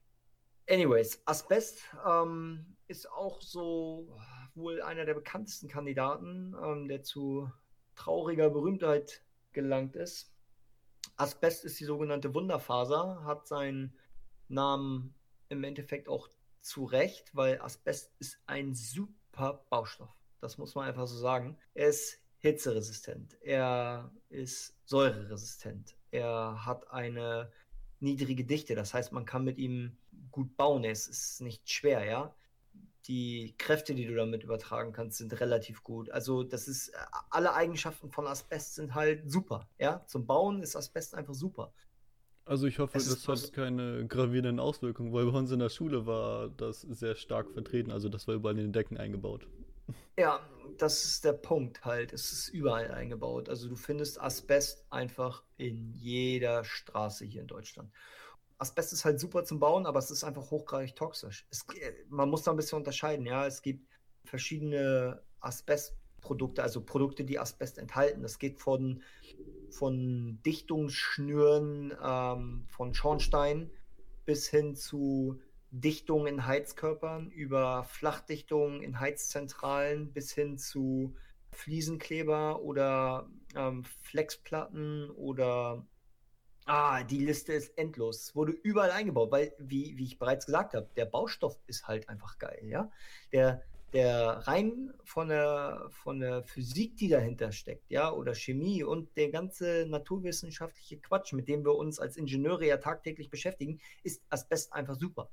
Anyways, 0.68 1.20
Asbest 1.24 1.82
ähm, 2.06 2.76
ist 2.86 3.10
auch 3.10 3.42
so 3.42 4.16
wohl 4.54 4.82
einer 4.82 5.04
der 5.04 5.14
bekanntesten 5.14 5.68
Kandidaten, 5.68 6.54
ähm, 6.62 6.86
der 6.86 7.02
zu 7.02 7.50
trauriger 7.96 8.50
Berühmtheit 8.50 9.24
gelangt 9.52 9.96
ist. 9.96 10.32
Asbest 11.16 11.64
ist 11.64 11.80
die 11.80 11.84
sogenannte 11.84 12.34
Wunderfaser, 12.34 13.24
hat 13.24 13.48
seinen 13.48 13.96
Namen 14.48 15.14
im 15.48 15.64
Endeffekt 15.64 16.08
auch 16.08 16.28
zu 16.60 16.84
Recht, 16.84 17.34
weil 17.34 17.60
Asbest 17.60 18.14
ist 18.20 18.40
ein 18.46 18.74
super 18.74 19.64
Baustoff. 19.70 20.19
Das 20.40 20.58
muss 20.58 20.74
man 20.74 20.88
einfach 20.88 21.06
so 21.06 21.16
sagen. 21.16 21.56
Er 21.74 21.88
ist 21.88 22.20
hitzeresistent. 22.38 23.36
Er 23.42 24.10
ist 24.28 24.74
säureresistent. 24.84 25.94
Er 26.10 26.64
hat 26.64 26.90
eine 26.90 27.52
niedrige 28.00 28.44
Dichte. 28.44 28.74
Das 28.74 28.94
heißt, 28.94 29.12
man 29.12 29.26
kann 29.26 29.44
mit 29.44 29.58
ihm 29.58 29.96
gut 30.30 30.56
bauen. 30.56 30.84
Es 30.84 31.06
ist 31.06 31.40
nicht 31.40 31.70
schwer, 31.70 32.04
ja. 32.04 32.34
Die 33.06 33.54
Kräfte, 33.58 33.94
die 33.94 34.06
du 34.06 34.14
damit 34.14 34.42
übertragen 34.42 34.92
kannst, 34.92 35.18
sind 35.18 35.38
relativ 35.40 35.82
gut. 35.82 36.10
Also, 36.10 36.42
das 36.42 36.68
ist, 36.68 36.92
alle 37.30 37.54
Eigenschaften 37.54 38.10
von 38.10 38.26
Asbest 38.26 38.74
sind 38.74 38.94
halt 38.94 39.30
super, 39.30 39.68
ja. 39.78 40.04
Zum 40.06 40.26
Bauen 40.26 40.62
ist 40.62 40.76
Asbest 40.76 41.14
einfach 41.14 41.34
super. 41.34 41.72
Also 42.50 42.66
ich 42.66 42.80
hoffe, 42.80 42.98
es 42.98 43.08
das 43.08 43.28
hat 43.28 43.52
keine 43.52 44.06
gravierenden 44.08 44.58
Auswirkungen, 44.58 45.12
weil 45.12 45.24
bei 45.30 45.38
uns 45.38 45.52
in 45.52 45.60
der 45.60 45.68
Schule 45.68 46.06
war 46.06 46.48
das 46.48 46.80
sehr 46.80 47.14
stark 47.14 47.52
vertreten. 47.52 47.92
Also 47.92 48.08
das 48.08 48.26
war 48.26 48.34
überall 48.34 48.58
in 48.58 48.64
den 48.64 48.72
Decken 48.72 48.96
eingebaut. 48.96 49.46
Ja, 50.16 50.40
das 50.78 51.04
ist 51.04 51.24
der 51.24 51.32
Punkt 51.32 51.84
halt. 51.84 52.12
Es 52.12 52.32
ist 52.32 52.48
überall 52.48 52.90
eingebaut. 52.90 53.48
Also 53.48 53.68
du 53.68 53.76
findest 53.76 54.20
Asbest 54.20 54.84
einfach 54.90 55.42
in 55.56 55.92
jeder 55.94 56.64
Straße 56.64 57.24
hier 57.24 57.42
in 57.42 57.46
Deutschland. 57.46 57.90
Asbest 58.58 58.92
ist 58.92 59.04
halt 59.04 59.18
super 59.18 59.44
zum 59.44 59.58
Bauen, 59.58 59.86
aber 59.86 59.98
es 59.98 60.10
ist 60.10 60.22
einfach 60.22 60.50
hochgradig 60.50 60.94
toxisch. 60.94 61.46
Es, 61.50 61.66
man 62.08 62.28
muss 62.28 62.42
da 62.42 62.50
ein 62.50 62.56
bisschen 62.56 62.78
unterscheiden, 62.78 63.24
ja. 63.24 63.46
Es 63.46 63.62
gibt 63.62 63.88
verschiedene 64.24 65.22
Asbestprodukte, 65.40 66.62
also 66.62 66.82
Produkte, 66.82 67.24
die 67.24 67.38
Asbest 67.38 67.78
enthalten. 67.78 68.22
Das 68.22 68.38
geht 68.38 68.60
von, 68.60 69.02
von 69.70 70.40
Dichtungsschnüren, 70.44 71.96
ähm, 72.02 72.66
von 72.68 72.92
Schornstein 72.92 73.70
bis 74.26 74.48
hin 74.48 74.76
zu 74.76 75.40
Dichtung 75.70 76.26
in 76.26 76.46
Heizkörpern, 76.46 77.30
über 77.30 77.84
Flachdichtung 77.84 78.82
in 78.82 79.00
Heizzentralen 79.00 80.12
bis 80.12 80.32
hin 80.32 80.58
zu 80.58 81.14
Fliesenkleber 81.52 82.62
oder 82.62 83.28
ähm, 83.54 83.84
Flexplatten 83.84 85.10
oder 85.10 85.84
Ah, 86.66 87.02
die 87.02 87.18
Liste 87.18 87.52
ist 87.52 87.76
endlos. 87.76 88.36
Wurde 88.36 88.52
überall 88.52 88.92
eingebaut, 88.92 89.32
weil, 89.32 89.52
wie, 89.58 89.96
wie 89.96 90.04
ich 90.04 90.18
bereits 90.20 90.46
gesagt 90.46 90.74
habe, 90.74 90.88
der 90.96 91.04
Baustoff 91.06 91.58
ist 91.66 91.88
halt 91.88 92.08
einfach 92.08 92.38
geil, 92.38 92.60
ja. 92.62 92.90
Der, 93.32 93.62
der 93.92 94.46
rein 94.46 94.92
von 95.02 95.30
der, 95.30 95.88
von 95.90 96.20
der 96.20 96.44
Physik, 96.44 96.96
die 96.96 97.08
dahinter 97.08 97.50
steckt, 97.50 97.90
ja, 97.90 98.12
oder 98.12 98.34
Chemie 98.34 98.84
und 98.84 99.16
der 99.16 99.30
ganze 99.30 99.86
naturwissenschaftliche 99.88 100.98
Quatsch, 100.98 101.32
mit 101.32 101.48
dem 101.48 101.64
wir 101.64 101.74
uns 101.74 101.98
als 101.98 102.16
Ingenieure 102.16 102.66
ja 102.66 102.76
tagtäglich 102.76 103.30
beschäftigen, 103.30 103.80
ist 104.04 104.22
Asbest 104.28 104.72
einfach 104.72 104.94
super. 104.94 105.28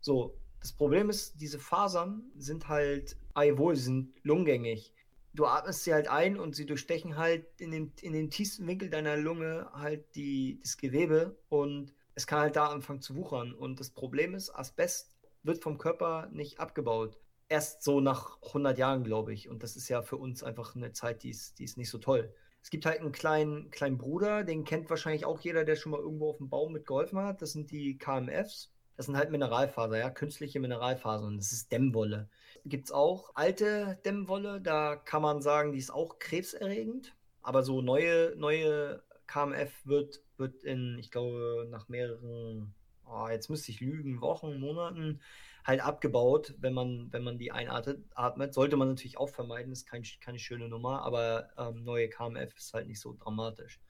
So, 0.00 0.36
das 0.60 0.72
Problem 0.72 1.08
ist, 1.10 1.40
diese 1.40 1.58
Fasern 1.58 2.30
sind 2.36 2.68
halt, 2.68 3.16
wohl, 3.34 3.76
sie 3.76 3.82
sind 3.84 4.14
lungengängig. 4.22 4.92
Du 5.32 5.46
atmest 5.46 5.84
sie 5.84 5.92
halt 5.94 6.08
ein 6.08 6.38
und 6.38 6.56
sie 6.56 6.66
durchstechen 6.66 7.16
halt 7.16 7.46
in 7.60 7.70
den, 7.70 7.92
in 8.02 8.12
den 8.12 8.30
tiefsten 8.30 8.66
Winkel 8.66 8.90
deiner 8.90 9.16
Lunge 9.16 9.70
halt 9.72 10.14
die, 10.16 10.58
das 10.62 10.76
Gewebe 10.76 11.38
und 11.48 11.94
es 12.14 12.26
kann 12.26 12.40
halt 12.40 12.56
da 12.56 12.66
anfangen 12.66 13.00
zu 13.00 13.14
wuchern. 13.16 13.54
Und 13.54 13.80
das 13.80 13.90
Problem 13.90 14.34
ist, 14.34 14.50
Asbest 14.50 15.16
wird 15.42 15.62
vom 15.62 15.78
Körper 15.78 16.28
nicht 16.32 16.58
abgebaut. 16.60 17.18
erst 17.48 17.82
so 17.82 18.00
nach 18.00 18.40
100 18.42 18.78
Jahren, 18.78 19.04
glaube 19.04 19.32
ich. 19.34 19.48
Und 19.48 19.62
das 19.62 19.76
ist 19.76 19.88
ja 19.88 20.02
für 20.02 20.16
uns 20.16 20.42
einfach 20.42 20.74
eine 20.76 20.92
Zeit, 20.92 21.22
die 21.22 21.30
ist, 21.30 21.58
die 21.58 21.64
ist 21.64 21.76
nicht 21.76 21.90
so 21.90 21.98
toll. 21.98 22.32
Es 22.62 22.70
gibt 22.70 22.86
halt 22.86 23.00
einen 23.00 23.12
kleinen, 23.12 23.70
kleinen 23.70 23.98
Bruder, 23.98 24.44
den 24.44 24.64
kennt 24.64 24.88
wahrscheinlich 24.90 25.24
auch 25.24 25.40
jeder, 25.40 25.64
der 25.64 25.76
schon 25.76 25.92
mal 25.92 26.00
irgendwo 26.00 26.30
auf 26.30 26.38
dem 26.38 26.48
Baum 26.50 26.72
mitgeholfen 26.72 27.18
hat. 27.18 27.42
Das 27.42 27.52
sind 27.52 27.70
die 27.70 27.98
KMFs. 27.98 28.72
Das 29.00 29.06
sind 29.06 29.16
halt 29.16 29.30
Mineralfaser, 29.30 29.96
ja, 29.96 30.10
künstliche 30.10 30.60
Mineralfasern. 30.60 31.38
Das 31.38 31.52
ist 31.52 31.72
Dämmwolle. 31.72 32.28
Gibt 32.66 32.84
es 32.84 32.92
auch 32.92 33.30
alte 33.34 33.98
Dämmwolle, 34.04 34.60
da 34.60 34.94
kann 34.94 35.22
man 35.22 35.40
sagen, 35.40 35.72
die 35.72 35.78
ist 35.78 35.90
auch 35.90 36.18
krebserregend. 36.18 37.16
Aber 37.40 37.62
so 37.62 37.80
neue, 37.80 38.34
neue 38.36 39.02
KMF 39.26 39.72
wird, 39.86 40.20
wird 40.36 40.64
in, 40.64 40.98
ich 40.98 41.10
glaube, 41.10 41.66
nach 41.70 41.88
mehreren, 41.88 42.74
oh, 43.06 43.26
jetzt 43.30 43.48
müsste 43.48 43.72
ich 43.72 43.80
lügen, 43.80 44.20
Wochen, 44.20 44.60
Monaten 44.60 45.22
halt 45.64 45.80
abgebaut, 45.80 46.52
wenn 46.58 46.74
man, 46.74 47.10
wenn 47.10 47.24
man 47.24 47.38
die 47.38 47.52
einatmet. 47.52 48.52
Sollte 48.52 48.76
man 48.76 48.88
natürlich 48.88 49.16
auch 49.16 49.30
vermeiden, 49.30 49.72
ist 49.72 49.86
kein, 49.86 50.04
keine 50.20 50.38
schöne 50.38 50.68
Nummer, 50.68 51.00
aber 51.00 51.48
ähm, 51.56 51.84
neue 51.84 52.10
KMF 52.10 52.54
ist 52.54 52.74
halt 52.74 52.86
nicht 52.86 53.00
so 53.00 53.16
dramatisch. 53.18 53.80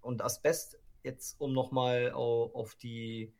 Und 0.00 0.22
Asbest, 0.22 0.78
jetzt 1.02 1.38
um 1.38 1.52
nochmal 1.52 2.12
auf, 2.12 2.54
auf 2.54 2.74
die 2.76 3.34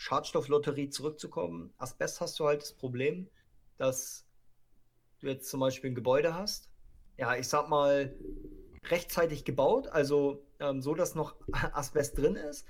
Schadstofflotterie 0.00 0.88
zurückzukommen, 0.88 1.74
Asbest 1.76 2.22
hast 2.22 2.40
du 2.40 2.46
halt 2.46 2.62
das 2.62 2.72
Problem, 2.72 3.28
dass 3.76 4.26
du 5.18 5.26
jetzt 5.26 5.50
zum 5.50 5.60
Beispiel 5.60 5.90
ein 5.90 5.94
Gebäude 5.94 6.32
hast, 6.34 6.70
ja, 7.18 7.36
ich 7.36 7.46
sag 7.46 7.68
mal, 7.68 8.16
rechtzeitig 8.88 9.44
gebaut, 9.44 9.88
also 9.88 10.42
ähm, 10.58 10.80
so, 10.80 10.94
dass 10.94 11.14
noch 11.14 11.36
Asbest 11.52 12.16
drin 12.16 12.34
ist 12.34 12.66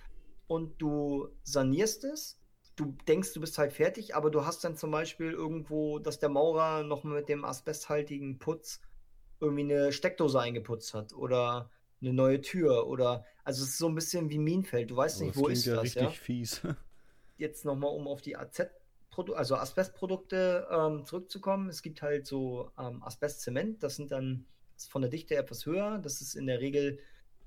und 0.49 0.83
du 0.83 1.29
sanierst 1.45 2.03
es. 2.03 2.41
Du 2.75 2.97
denkst, 3.07 3.33
du 3.33 3.41
bist 3.41 3.59
halt 3.59 3.75
fertig, 3.75 4.17
aber 4.17 4.33
du 4.33 4.45
hast 4.45 4.65
dann 4.65 4.77
zum 4.77 4.91
Beispiel 4.91 5.31
irgendwo, 5.31 6.01
dass 6.01 6.19
der 6.19 6.31
Maurer 6.31 6.83
noch 6.83 7.05
mit 7.05 7.29
dem 7.29 7.45
asbesthaltigen 7.45 8.41
Putz 8.41 8.81
irgendwie 9.39 9.73
eine 9.73 9.93
Steckdose 9.93 10.41
eingeputzt 10.41 10.95
hat 10.95 11.13
oder 11.13 11.71
eine 12.01 12.13
neue 12.13 12.41
Tür 12.41 12.89
oder 12.89 13.25
also 13.45 13.63
es 13.63 13.71
ist 13.71 13.79
so 13.79 13.87
ein 13.87 13.95
bisschen 13.95 14.31
wie 14.31 14.39
Minenfeld. 14.39 14.91
Du 14.91 14.97
weißt 14.97 15.21
oh, 15.21 15.25
nicht, 15.27 15.37
wo 15.37 15.47
ist 15.47 15.65
ja 15.67 15.75
das, 15.75 15.85
richtig 15.85 16.03
ja? 16.03 16.11
fies. 16.11 16.61
jetzt 17.41 17.65
nochmal, 17.65 17.95
um 17.95 18.07
auf 18.07 18.23
die 18.23 18.37
AZ, 18.37 18.69
also 19.35 19.57
Asbestprodukte 19.57 20.69
ähm, 20.71 21.05
zurückzukommen. 21.05 21.69
Es 21.69 21.83
gibt 21.83 22.03
halt 22.03 22.27
so 22.27 22.71
ähm, 22.79 23.03
Asbestzement, 23.03 23.83
das 23.83 23.97
sind 23.97 24.13
dann 24.13 24.47
von 24.89 25.03
der 25.03 25.11
Dichte 25.11 25.37
etwas 25.37 25.67
höher. 25.67 25.99
Das 25.99 26.21
ist 26.21 26.35
in 26.35 26.47
der 26.47 26.61
Regel 26.61 27.01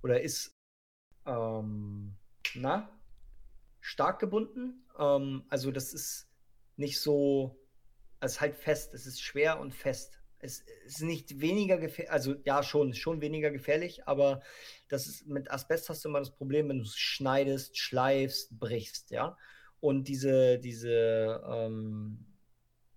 oder 0.04 0.22
ist 0.22 0.54
ähm, 1.26 2.16
na, 2.56 2.90
stark 3.80 4.20
gebunden. 4.20 4.86
Ähm, 4.98 5.44
also 5.50 5.72
das 5.72 5.94
ist 5.94 6.30
nicht 6.76 7.00
so, 7.00 7.60
es 8.20 8.34
ist 8.34 8.42
halt 8.42 8.56
fest, 8.56 8.94
es 8.94 9.06
ist 9.06 9.22
schwer 9.22 9.60
und 9.60 9.74
fest. 9.74 10.20
Es 10.40 10.60
ist 10.86 11.02
nicht 11.02 11.40
weniger 11.40 11.78
gefährlich, 11.78 12.12
also 12.12 12.36
ja 12.44 12.64
schon, 12.64 12.94
schon 12.94 13.22
weniger 13.22 13.50
gefährlich, 13.50 14.10
aber 14.10 14.42
das 14.90 15.08
ist 15.08 15.26
mit 15.26 15.50
Asbest 15.50 15.88
hast 15.88 16.04
du 16.04 16.10
immer 16.10 16.20
das 16.20 16.36
Problem, 16.36 16.68
wenn 16.68 16.80
du 16.80 16.84
es 16.84 16.98
schneidest, 16.98 17.78
schleifst, 17.78 18.60
brichst, 18.60 19.12
ja. 19.12 19.38
Und 19.84 20.08
diese, 20.08 20.60
diese 20.60 21.44
ähm, 21.46 22.26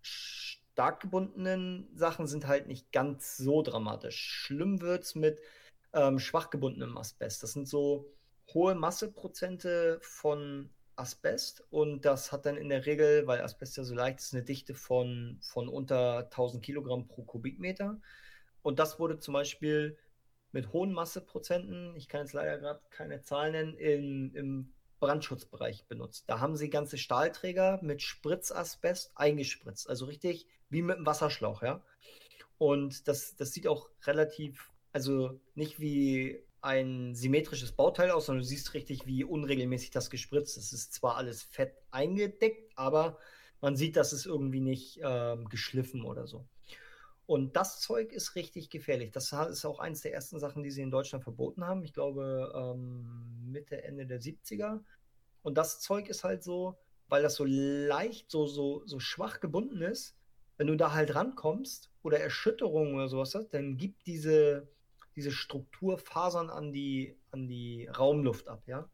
stark 0.02 1.00
gebundenen 1.00 1.88
Sachen 1.96 2.28
sind 2.28 2.46
halt 2.46 2.68
nicht 2.68 2.92
ganz 2.92 3.36
so 3.36 3.62
dramatisch. 3.62 4.16
Schlimm 4.16 4.80
wird 4.80 5.02
es 5.02 5.16
mit 5.16 5.40
ähm, 5.92 6.20
schwach 6.20 6.48
gebundenem 6.48 6.96
Asbest. 6.96 7.42
Das 7.42 7.54
sind 7.54 7.66
so 7.66 8.14
hohe 8.54 8.76
Masseprozente 8.76 9.98
von 10.00 10.70
Asbest 10.94 11.64
und 11.70 12.04
das 12.04 12.30
hat 12.30 12.46
dann 12.46 12.56
in 12.56 12.68
der 12.68 12.86
Regel, 12.86 13.26
weil 13.26 13.40
Asbest 13.40 13.76
ja 13.76 13.82
so 13.82 13.96
leicht 13.96 14.20
ist, 14.20 14.32
eine 14.32 14.44
Dichte 14.44 14.74
von, 14.74 15.40
von 15.42 15.68
unter 15.68 16.18
1000 16.26 16.64
Kilogramm 16.64 17.08
pro 17.08 17.24
Kubikmeter. 17.24 18.00
Und 18.62 18.78
das 18.78 19.00
wurde 19.00 19.18
zum 19.18 19.34
Beispiel 19.34 19.98
mit 20.52 20.72
hohen 20.72 20.92
Masseprozenten, 20.92 21.96
ich 21.96 22.08
kann 22.08 22.20
jetzt 22.20 22.32
leider 22.32 22.58
gerade 22.58 22.80
keine 22.90 23.22
Zahlen 23.22 23.74
nennen, 23.74 23.74
in, 23.74 24.34
im 24.36 24.75
Brandschutzbereich 25.06 25.86
benutzt. 25.86 26.25
Da 26.26 26.40
haben 26.40 26.56
sie 26.56 26.68
ganze 26.68 26.98
Stahlträger 26.98 27.78
mit 27.80 28.02
Spritzasbest 28.02 29.12
eingespritzt. 29.14 29.88
Also 29.88 30.06
richtig 30.06 30.48
wie 30.68 30.82
mit 30.82 30.96
einem 30.96 31.06
Wasserschlauch, 31.06 31.62
ja. 31.62 31.80
Und 32.58 33.06
das, 33.06 33.36
das 33.36 33.52
sieht 33.52 33.68
auch 33.68 33.88
relativ, 34.04 34.72
also 34.92 35.38
nicht 35.54 35.78
wie 35.78 36.42
ein 36.60 37.14
symmetrisches 37.14 37.70
Bauteil 37.70 38.10
aus, 38.10 38.26
sondern 38.26 38.42
du 38.42 38.48
siehst 38.48 38.75
richtig, 38.75 39.06
wie 39.06 39.22
unregelmäßig 39.22 39.92
das 39.92 40.10
gespritzt 40.10 40.56
ist. 40.56 40.72
Es 40.72 40.72
ist 40.72 40.94
zwar 40.94 41.16
alles 41.16 41.44
fett 41.44 41.76
eingedeckt, 41.92 42.72
aber 42.75 43.18
man 43.60 43.76
sieht, 43.76 43.94
dass 43.94 44.12
es 44.12 44.26
irgendwie 44.26 44.60
nicht 44.60 44.98
ähm, 45.04 45.48
geschliffen 45.48 46.02
oder 46.02 46.26
so. 46.26 46.48
Und 47.26 47.56
das 47.56 47.80
Zeug 47.80 48.12
ist 48.12 48.36
richtig 48.36 48.70
gefährlich. 48.70 49.10
Das 49.10 49.32
ist 49.32 49.64
auch 49.64 49.80
eines 49.80 50.00
der 50.00 50.14
ersten 50.14 50.38
Sachen, 50.38 50.62
die 50.62 50.70
sie 50.70 50.82
in 50.82 50.92
Deutschland 50.92 51.25
verboten 51.25 51.64
haben. 51.64 51.84
Ich 51.84 51.92
glaube, 51.92 52.52
ähm, 52.54 53.50
Mitte, 53.50 53.82
Ende 53.82 54.06
der 54.06 54.20
70er. 54.20 54.80
Und 55.46 55.54
das 55.54 55.78
Zeug 55.78 56.08
ist 56.08 56.24
halt 56.24 56.42
so, 56.42 56.76
weil 57.06 57.22
das 57.22 57.36
so 57.36 57.44
leicht, 57.46 58.32
so, 58.32 58.48
so, 58.48 58.84
so 58.84 58.98
schwach 58.98 59.38
gebunden 59.38 59.80
ist, 59.80 60.16
wenn 60.56 60.66
du 60.66 60.74
da 60.74 60.92
halt 60.92 61.14
rankommst 61.14 61.88
oder 62.02 62.18
Erschütterungen 62.18 62.96
oder 62.96 63.06
sowas 63.06 63.32
hast, 63.36 63.50
dann 63.50 63.76
gibt 63.76 64.08
diese, 64.08 64.68
diese 65.14 65.30
Struktur 65.30 65.98
Fasern 65.98 66.50
an 66.50 66.72
die, 66.72 67.16
an 67.30 67.46
die 67.46 67.86
Raumluft 67.86 68.48
ab, 68.48 68.64
ja. 68.66 68.90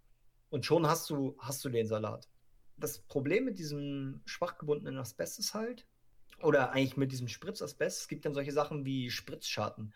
Und 0.50 0.66
schon 0.66 0.86
hast 0.86 1.08
du, 1.08 1.36
hast 1.38 1.64
du 1.64 1.70
den 1.70 1.86
Salat. 1.86 2.28
Das 2.76 2.98
Problem 2.98 3.46
mit 3.46 3.58
diesem 3.58 4.20
schwach 4.26 4.58
gebundenen 4.58 4.98
Asbest 4.98 5.38
ist 5.38 5.54
halt, 5.54 5.86
oder 6.42 6.72
eigentlich 6.72 6.98
mit 6.98 7.12
diesem 7.12 7.28
Spritzasbest, 7.28 8.02
es 8.02 8.08
gibt 8.08 8.26
dann 8.26 8.34
solche 8.34 8.52
Sachen 8.52 8.84
wie 8.84 9.10
Spritzschaden. 9.10 9.94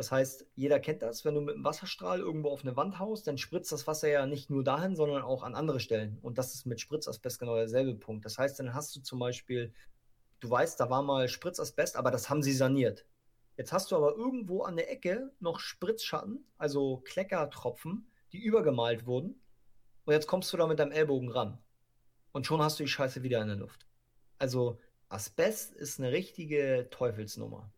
Das 0.00 0.10
heißt, 0.10 0.46
jeder 0.54 0.80
kennt 0.80 1.02
das, 1.02 1.26
wenn 1.26 1.34
du 1.34 1.42
mit 1.42 1.56
einem 1.56 1.64
Wasserstrahl 1.64 2.20
irgendwo 2.20 2.48
auf 2.48 2.62
eine 2.62 2.74
Wand 2.74 2.98
haust, 2.98 3.26
dann 3.26 3.36
spritzt 3.36 3.70
das 3.70 3.86
Wasser 3.86 4.08
ja 4.08 4.24
nicht 4.24 4.48
nur 4.48 4.64
dahin, 4.64 4.96
sondern 4.96 5.20
auch 5.20 5.42
an 5.42 5.54
andere 5.54 5.78
Stellen. 5.78 6.18
Und 6.22 6.38
das 6.38 6.54
ist 6.54 6.64
mit 6.64 6.80
Spritzasbest 6.80 7.38
genau 7.38 7.54
derselbe 7.56 7.94
Punkt. 7.96 8.24
Das 8.24 8.38
heißt, 8.38 8.58
dann 8.58 8.72
hast 8.72 8.96
du 8.96 9.02
zum 9.02 9.18
Beispiel, 9.18 9.74
du 10.40 10.48
weißt, 10.48 10.80
da 10.80 10.88
war 10.88 11.02
mal 11.02 11.28
Spritzasbest, 11.28 11.96
aber 11.96 12.10
das 12.10 12.30
haben 12.30 12.42
sie 12.42 12.54
saniert. 12.54 13.04
Jetzt 13.58 13.74
hast 13.74 13.90
du 13.90 13.96
aber 13.96 14.16
irgendwo 14.16 14.62
an 14.62 14.76
der 14.76 14.90
Ecke 14.90 15.34
noch 15.38 15.60
Spritzschatten, 15.60 16.46
also 16.56 17.02
Kleckertropfen, 17.04 18.10
die 18.32 18.42
übergemalt 18.42 19.04
wurden. 19.04 19.38
Und 20.06 20.14
jetzt 20.14 20.28
kommst 20.28 20.50
du 20.50 20.56
da 20.56 20.66
mit 20.66 20.78
deinem 20.78 20.92
Ellbogen 20.92 21.30
ran. 21.30 21.58
Und 22.32 22.46
schon 22.46 22.62
hast 22.62 22.80
du 22.80 22.84
die 22.84 22.88
Scheiße 22.88 23.22
wieder 23.22 23.42
in 23.42 23.48
der 23.48 23.58
Luft. 23.58 23.86
Also 24.38 24.80
Asbest 25.10 25.74
ist 25.74 26.00
eine 26.00 26.10
richtige 26.10 26.88
Teufelsnummer. 26.90 27.70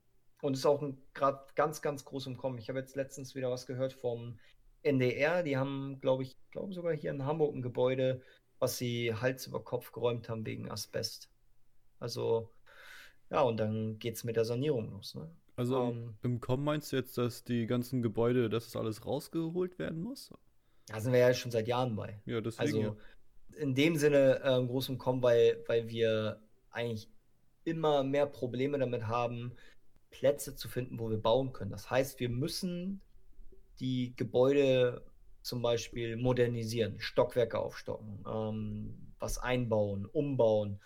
Und 0.42 0.54
ist 0.54 0.66
auch 0.66 0.82
gerade 1.14 1.40
ganz, 1.54 1.82
ganz 1.82 2.04
groß 2.04 2.26
im 2.26 2.36
Kommen. 2.36 2.58
Ich 2.58 2.68
habe 2.68 2.80
jetzt 2.80 2.96
letztens 2.96 3.36
wieder 3.36 3.48
was 3.48 3.64
gehört 3.64 3.92
vom 3.92 4.40
NDR. 4.82 5.44
Die 5.44 5.56
haben, 5.56 6.00
glaube 6.00 6.24
ich, 6.24 6.36
glaube 6.50 6.74
sogar 6.74 6.94
hier 6.94 7.12
in 7.12 7.24
Hamburg 7.24 7.54
ein 7.54 7.62
Gebäude, 7.62 8.20
was 8.58 8.76
sie 8.76 9.14
Hals 9.14 9.46
über 9.46 9.62
Kopf 9.62 9.92
geräumt 9.92 10.28
haben 10.28 10.44
wegen 10.44 10.68
Asbest. 10.68 11.30
Also, 12.00 12.50
ja, 13.30 13.42
und 13.42 13.58
dann 13.58 14.00
geht 14.00 14.16
es 14.16 14.24
mit 14.24 14.34
der 14.34 14.44
Sanierung 14.44 14.90
los. 14.90 15.14
Ne? 15.14 15.30
Also 15.54 15.78
um, 15.78 15.90
ähm, 15.90 16.14
im 16.22 16.40
Kommen 16.40 16.64
meinst 16.64 16.90
du 16.90 16.96
jetzt, 16.96 17.16
dass 17.16 17.44
die 17.44 17.66
ganzen 17.66 18.02
Gebäude, 18.02 18.50
dass 18.50 18.64
das 18.64 18.74
alles 18.74 19.06
rausgeholt 19.06 19.78
werden 19.78 20.00
muss? 20.00 20.32
Da 20.88 21.00
sind 21.00 21.12
wir 21.12 21.20
ja 21.20 21.32
schon 21.34 21.52
seit 21.52 21.68
Jahren 21.68 21.94
bei. 21.94 22.20
Ja, 22.26 22.40
deswegen. 22.40 22.86
Also 22.86 22.96
in 23.56 23.76
dem 23.76 23.94
Sinne 23.94 24.40
äh, 24.42 24.66
groß 24.66 24.88
im 24.88 24.98
Kommen, 24.98 25.22
weil, 25.22 25.62
weil 25.68 25.88
wir 25.88 26.42
eigentlich 26.70 27.08
immer 27.64 28.02
mehr 28.02 28.26
Probleme 28.26 28.78
damit 28.78 29.06
haben, 29.06 29.52
Plätze 30.12 30.54
zu 30.54 30.68
finden, 30.68 31.00
wo 31.00 31.10
wir 31.10 31.20
bauen 31.20 31.52
können. 31.52 31.72
Das 31.72 31.90
heißt, 31.90 32.20
wir 32.20 32.28
müssen 32.28 33.00
die 33.80 34.14
Gebäude 34.16 35.02
zum 35.42 35.60
Beispiel 35.60 36.16
modernisieren, 36.16 37.00
Stockwerke 37.00 37.58
aufstocken, 37.58 38.24
ähm, 38.26 39.12
was 39.18 39.38
einbauen, 39.38 40.06
umbauen. 40.06 40.80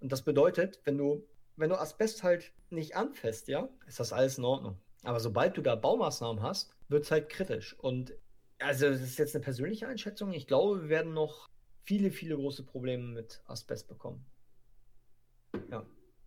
Und 0.00 0.10
das 0.10 0.22
bedeutet, 0.22 0.80
wenn 0.84 0.98
du, 0.98 1.24
wenn 1.56 1.70
du 1.70 1.80
Asbest 1.80 2.24
halt 2.24 2.52
nicht 2.70 2.96
anfasst, 2.96 3.46
ja, 3.46 3.68
ist 3.86 4.00
das 4.00 4.12
alles 4.12 4.38
in 4.38 4.44
Ordnung. 4.44 4.76
Aber 5.04 5.20
sobald 5.20 5.56
du 5.56 5.62
da 5.62 5.76
Baumaßnahmen 5.76 6.42
hast, 6.42 6.74
wird 6.88 7.04
es 7.04 7.10
halt 7.10 7.28
kritisch. 7.28 7.78
Und 7.78 8.12
also, 8.58 8.88
das 8.88 9.00
ist 9.00 9.18
jetzt 9.18 9.34
eine 9.34 9.44
persönliche 9.44 9.88
Einschätzung. 9.88 10.32
Ich 10.32 10.46
glaube, 10.46 10.82
wir 10.82 10.88
werden 10.88 11.14
noch 11.14 11.48
viele, 11.82 12.10
viele 12.10 12.36
große 12.36 12.64
Probleme 12.64 13.04
mit 13.04 13.42
Asbest 13.46 13.88
bekommen. 13.88 14.24
Ja. 15.70 15.84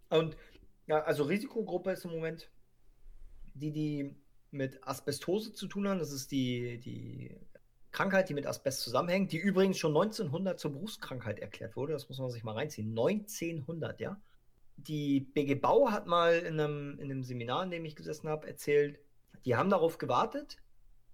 Und 0.09 0.37
ja, 0.87 1.01
also 1.03 1.23
Risikogruppe 1.23 1.91
ist 1.91 2.05
im 2.05 2.11
Moment 2.11 2.49
die, 3.53 3.71
die 3.71 4.15
mit 4.51 4.85
Asbestose 4.87 5.53
zu 5.53 5.67
tun 5.67 5.87
haben. 5.87 5.99
Das 5.99 6.11
ist 6.11 6.31
die, 6.31 6.79
die 6.79 7.35
Krankheit, 7.91 8.29
die 8.29 8.33
mit 8.33 8.45
Asbest 8.45 8.81
zusammenhängt, 8.81 9.31
die 9.31 9.37
übrigens 9.37 9.77
schon 9.77 9.95
1900 9.95 10.59
zur 10.59 10.71
Berufskrankheit 10.71 11.39
erklärt 11.39 11.75
wurde. 11.75 11.93
Das 11.93 12.09
muss 12.09 12.19
man 12.19 12.29
sich 12.29 12.43
mal 12.43 12.53
reinziehen. 12.53 12.89
1900, 12.89 13.99
ja. 13.99 14.19
Die 14.77 15.21
BG 15.21 15.55
Bau 15.55 15.89
hat 15.91 16.05
mal 16.05 16.39
in 16.39 16.59
einem, 16.59 16.99
in 16.99 17.09
einem 17.09 17.23
Seminar, 17.23 17.63
in 17.63 17.71
dem 17.71 17.85
ich 17.85 17.95
gesessen 17.95 18.27
habe, 18.27 18.47
erzählt, 18.47 18.99
die 19.45 19.55
haben 19.55 19.69
darauf 19.69 19.97
gewartet, 19.97 20.57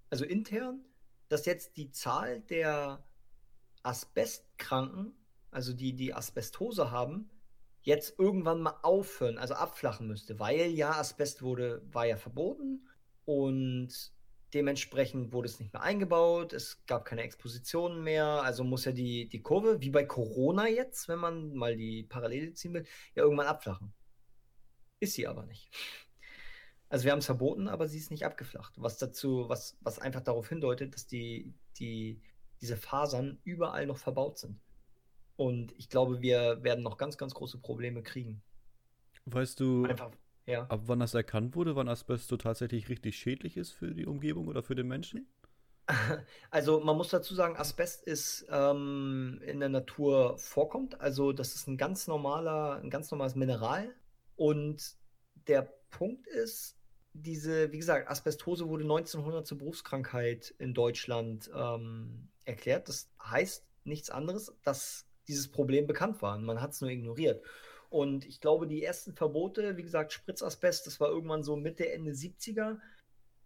also 0.10 0.26
intern, 0.26 0.84
dass 1.30 1.46
jetzt 1.46 1.78
die 1.78 1.92
Zahl 1.92 2.42
der 2.42 3.04
Asbestkranken, 3.84 5.14
also 5.52 5.74
die, 5.74 5.94
die 5.94 6.14
Asbestose 6.14 6.92
haben, 6.92 7.30
jetzt 7.84 8.20
irgendwann 8.20 8.62
mal 8.62 8.78
aufhören, 8.84 9.38
also 9.38 9.56
abflachen 9.56 10.08
müsste, 10.08 10.40
weil 10.40 10.68
ja 10.72 10.92
Asbest 10.92 11.42
wurde, 11.42 11.82
war 11.92 12.06
ja 12.06 12.18
verboten 12.18 12.88
und 13.26 14.12
dementsprechend 14.54 15.32
wurde 15.34 15.48
es 15.48 15.60
nicht 15.60 15.74
mehr 15.74 15.82
eingebaut, 15.82 16.54
es 16.54 16.86
gab 16.86 17.06
keine 17.06 17.24
Expositionen 17.24 18.04
mehr, 18.04 18.26
also 18.26 18.64
muss 18.64 18.86
ja 18.86 18.92
die, 18.92 19.30
die 19.30 19.42
Kurve, 19.42 19.82
wie 19.82 19.90
bei 19.90 20.06
Corona 20.06 20.68
jetzt, 20.68 21.08
wenn 21.08 21.20
man 21.20 21.54
mal 21.54 21.76
die 21.76 22.04
Parallele 22.04 22.54
ziehen 22.54 22.74
will, 22.74 22.86
ja 23.16 23.24
irgendwann 23.24 23.48
abflachen. 23.48 23.94
Ist 25.00 25.14
sie 25.14 25.28
aber 25.28 25.46
nicht. 25.46 25.70
Also 26.90 27.06
wir 27.06 27.14
haben 27.14 27.20
es 27.20 27.26
verboten, 27.26 27.68
aber 27.70 27.88
sie 27.88 27.98
ist 27.98 28.12
nicht 28.12 28.26
abgeflacht. 28.26 28.74
Was 28.76 28.98
dazu, 28.98 29.46
was, 29.48 29.78
was 29.80 29.98
einfach 29.98 30.22
darauf 30.22 30.50
hindeutet, 30.50 30.94
dass 30.94 31.08
die, 31.08 31.54
die, 31.80 32.22
diese 32.60 32.76
Fasern 32.76 33.40
überall 33.46 33.88
noch 33.88 33.98
verbaut 33.98 34.38
sind. 34.38 34.60
Und 35.42 35.74
ich 35.80 35.90
glaube, 35.90 36.22
wir 36.22 36.62
werden 36.62 36.84
noch 36.84 37.00
ganz, 37.00 37.18
ganz 37.18 37.34
große 37.34 37.58
Probleme 37.58 38.04
kriegen. 38.04 38.44
Weißt 39.26 39.60
du, 39.60 39.86
Einfach, 39.86 40.12
ja. 40.46 40.68
ab 40.68 40.82
wann 40.86 41.00
das 41.00 41.16
erkannt 41.16 41.56
wurde, 41.56 41.76
wann 41.76 41.88
Asbest 41.88 42.30
tatsächlich 42.38 42.90
richtig 42.90 43.18
schädlich 43.18 43.58
ist 43.58 43.72
für 43.72 43.96
die 43.96 44.06
Umgebung 44.06 44.48
oder 44.48 44.62
für 44.62 44.76
den 44.76 44.88
Menschen? 44.88 45.28
Also 46.52 46.80
man 46.82 46.96
muss 46.96 47.10
dazu 47.10 47.34
sagen, 47.34 47.58
Asbest 47.58 48.04
ist 48.04 48.46
ähm, 48.52 49.42
in 49.44 49.60
der 49.60 49.70
Natur 49.70 50.38
vorkommt. 50.38 51.02
Also 51.02 51.32
das 51.32 51.56
ist 51.56 51.68
ein 51.68 51.76
ganz 51.76 52.06
normaler, 52.06 52.76
ein 52.76 52.92
ganz 52.92 53.10
normales 53.10 53.34
Mineral. 53.34 53.96
Und 54.36 54.96
der 55.48 55.74
Punkt 55.90 56.28
ist, 56.28 56.78
diese, 57.14 57.72
wie 57.72 57.80
gesagt, 57.80 58.12
Asbestose 58.12 58.68
wurde 58.68 58.84
1900 58.84 59.48
zur 59.48 59.58
Berufskrankheit 59.58 60.54
in 60.60 60.76
Deutschland 60.76 61.50
ähm, 61.52 62.30
erklärt. 62.46 62.88
Das 62.88 63.10
heißt 63.24 63.66
nichts 63.86 64.12
anderes, 64.12 64.56
dass 64.64 65.08
dieses 65.32 65.50
Problem 65.50 65.88
bekannt 65.88 66.22
war. 66.22 66.38
Man 66.38 66.62
hat 66.62 66.72
es 66.72 66.82
nur 66.82 66.90
ignoriert. 66.90 67.44
Und 67.90 68.26
ich 68.26 68.40
glaube, 68.40 68.68
die 68.68 68.84
ersten 68.84 69.14
Verbote, 69.14 69.76
wie 69.78 69.84
gesagt, 69.84 70.14
Spritzasbest, 70.14 70.88
das 70.88 71.00
war 71.00 71.10
irgendwann 71.10 71.44
so 71.44 71.56
Mitte, 71.56 71.92
Ende 71.92 72.12
70er. 72.12 72.78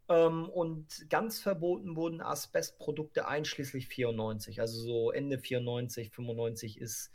Ähm, 0.08 0.50
und 0.50 1.10
ganz 1.10 1.40
verboten 1.40 1.96
wurden 1.96 2.22
Asbestprodukte 2.22 3.28
einschließlich 3.28 3.88
94. 3.88 4.62
Also 4.62 4.80
so 4.82 5.12
Ende 5.12 5.40
94, 5.40 6.12
95 6.12 6.80
ist, 6.80 7.12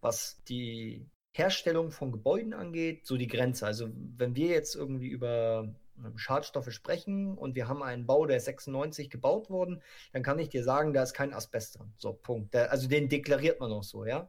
was 0.00 0.42
die 0.48 1.06
Herstellung 1.34 1.90
von 1.90 2.12
Gebäuden 2.12 2.52
angeht, 2.52 3.06
so 3.06 3.16
die 3.16 3.28
Grenze. 3.28 3.66
Also 3.66 3.88
wenn 4.16 4.36
wir 4.36 4.48
jetzt 4.48 4.74
irgendwie 4.74 5.08
über 5.08 5.74
Schadstoffe 6.16 6.72
sprechen 6.72 7.36
und 7.36 7.54
wir 7.54 7.68
haben 7.68 7.82
einen 7.82 8.06
Bau, 8.06 8.26
der 8.26 8.38
ist 8.38 8.46
96 8.46 9.10
gebaut 9.10 9.50
worden, 9.50 9.82
dann 10.12 10.22
kann 10.22 10.38
ich 10.38 10.48
dir 10.48 10.64
sagen, 10.64 10.92
da 10.92 11.02
ist 11.02 11.14
kein 11.14 11.32
Asbest 11.32 11.78
drin. 11.78 11.92
So, 11.96 12.12
Punkt. 12.12 12.54
Der, 12.54 12.70
also 12.70 12.88
den 12.88 13.08
deklariert 13.08 13.60
man 13.60 13.72
auch 13.72 13.84
so, 13.84 14.04
ja. 14.04 14.28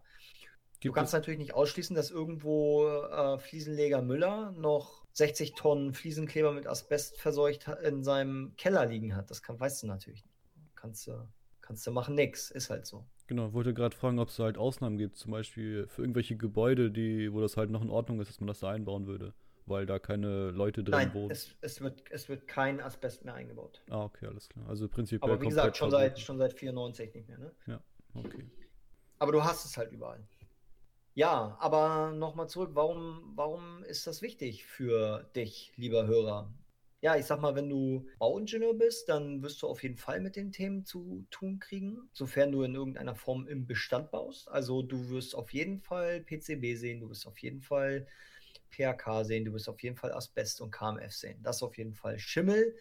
Du 0.83 0.89
Gibt 0.89 0.95
kannst 0.95 1.13
es, 1.13 1.17
natürlich 1.17 1.39
nicht 1.39 1.53
ausschließen, 1.53 1.95
dass 1.95 2.11
irgendwo 2.11 2.85
äh, 2.85 3.37
Fliesenleger 3.37 4.01
Müller 4.01 4.51
noch 4.51 5.05
60 5.13 5.53
Tonnen 5.53 5.93
Fliesenkleber 5.93 6.51
mit 6.51 6.67
Asbest 6.67 7.17
verseucht 7.21 7.69
in 7.83 8.03
seinem 8.03 8.53
Keller 8.57 8.85
liegen 8.85 9.15
hat. 9.15 9.31
Das 9.31 9.41
kann, 9.41 9.57
weißt 9.57 9.83
du 9.83 9.87
natürlich 9.87 10.25
nicht. 10.25 10.35
Kannst 10.75 11.07
du, 11.07 11.25
kannst 11.61 11.87
du 11.87 11.91
machen, 11.91 12.15
nix. 12.15 12.51
Ist 12.51 12.69
halt 12.69 12.85
so. 12.85 13.05
genau, 13.27 13.53
wollte 13.53 13.73
gerade 13.73 13.95
fragen, 13.95 14.19
ob 14.19 14.27
es 14.27 14.39
halt 14.39 14.57
Ausnahmen 14.57 14.97
gibt, 14.97 15.15
zum 15.15 15.31
Beispiel 15.31 15.87
für 15.87 16.01
irgendwelche 16.01 16.35
Gebäude, 16.35 16.91
die, 16.91 17.31
wo 17.31 17.39
das 17.39 17.55
halt 17.55 17.69
noch 17.69 17.81
in 17.81 17.89
Ordnung 17.89 18.19
ist, 18.19 18.29
dass 18.29 18.41
man 18.41 18.47
das 18.47 18.59
da 18.59 18.69
einbauen 18.71 19.07
würde, 19.07 19.33
weil 19.65 19.85
da 19.85 19.99
keine 19.99 20.51
Leute 20.51 20.83
drin 20.83 20.91
Nein, 20.91 21.13
wohnen. 21.13 21.31
es, 21.31 21.55
es, 21.61 21.81
wird, 21.81 22.03
es 22.11 22.29
wird 22.29 22.47
kein 22.47 22.79
Asbest 22.79 23.25
mehr 23.25 23.33
eingebaut. 23.33 23.81
Ah, 23.89 24.03
okay, 24.05 24.27
alles 24.27 24.49
klar. 24.49 24.67
Also 24.67 24.87
prinzipiell 24.87 25.31
Aber 25.31 25.41
wie 25.41 25.47
gesagt, 25.47 25.77
schon 25.77 25.91
seit, 25.91 26.19
schon 26.19 26.37
seit 26.37 26.53
94 26.53 27.13
nicht 27.13 27.27
mehr, 27.27 27.37
ne? 27.37 27.51
Okay. 28.15 28.45
Aber 29.19 29.31
du 29.31 29.43
hast 29.43 29.65
es 29.65 29.77
halt 29.77 29.91
überall. 29.91 30.23
Ja, 31.15 31.57
aber 31.59 32.11
nochmal 32.11 32.49
zurück, 32.49 32.71
warum, 32.73 33.33
warum 33.35 33.83
ist 33.83 34.07
das 34.07 34.21
wichtig 34.21 34.65
für 34.65 35.29
dich, 35.35 35.71
lieber 35.75 36.07
Hörer? 36.07 36.51
Ja, 37.01 37.17
ich 37.17 37.25
sag 37.25 37.41
mal, 37.41 37.53
wenn 37.53 37.69
du 37.69 38.07
Bauingenieur 38.17 38.73
bist, 38.73 39.09
dann 39.09 39.43
wirst 39.43 39.61
du 39.61 39.67
auf 39.67 39.83
jeden 39.83 39.97
Fall 39.97 40.21
mit 40.21 40.35
den 40.35 40.51
Themen 40.51 40.85
zu 40.85 41.27
tun 41.29 41.59
kriegen, 41.59 42.09
sofern 42.13 42.51
du 42.51 42.63
in 42.63 42.73
irgendeiner 42.73 43.13
Form 43.13 43.45
im 43.47 43.67
Bestand 43.67 44.09
baust. 44.09 44.47
Also 44.49 44.81
du 44.81 45.09
wirst 45.09 45.35
auf 45.35 45.53
jeden 45.53 45.79
Fall 45.79 46.21
PCB 46.21 46.75
sehen, 46.75 47.01
du 47.01 47.09
wirst 47.09 47.27
auf 47.27 47.37
jeden 47.39 47.61
Fall 47.61 48.07
PHK 48.73 49.23
sehen, 49.25 49.45
du 49.45 49.53
wirst 49.53 49.69
auf 49.69 49.81
jeden 49.81 49.95
Fall 49.95 50.11
Asbest 50.13 50.61
und 50.61 50.71
KMF 50.71 51.13
sehen. 51.13 51.41
Das 51.43 51.63
auf 51.63 51.77
jeden 51.77 51.93
Fall. 51.93 52.19
Schimmel. 52.19 52.75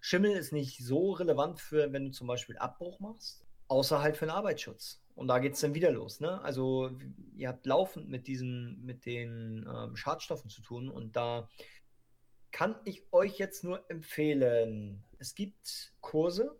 Schimmel 0.00 0.32
ist 0.32 0.52
nicht 0.52 0.78
so 0.84 1.12
relevant 1.12 1.60
für, 1.60 1.92
wenn 1.92 2.06
du 2.06 2.10
zum 2.10 2.26
Beispiel 2.26 2.56
Abbruch 2.58 3.00
machst, 3.00 3.44
außer 3.66 4.00
halt 4.00 4.16
für 4.16 4.26
den 4.26 4.30
Arbeitsschutz. 4.30 5.02
Und 5.14 5.26
da 5.26 5.40
geht 5.40 5.54
es 5.54 5.60
dann 5.60 5.74
wieder 5.74 5.90
los. 5.90 6.20
Ne? 6.20 6.40
Also 6.42 6.96
ihr 7.34 7.48
habt 7.48 7.66
laufend 7.66 8.08
mit 8.08 8.28
diesen, 8.28 8.84
mit 8.84 9.04
den 9.04 9.68
ähm, 9.68 9.96
Schadstoffen 9.96 10.48
zu 10.48 10.62
tun 10.62 10.88
und 10.88 11.16
da 11.16 11.48
kann 12.52 12.76
ich 12.84 13.02
euch 13.12 13.38
jetzt 13.38 13.64
nur 13.64 13.88
empfehlen. 13.90 15.04
Es 15.18 15.34
gibt 15.34 15.92
Kurse, 16.00 16.58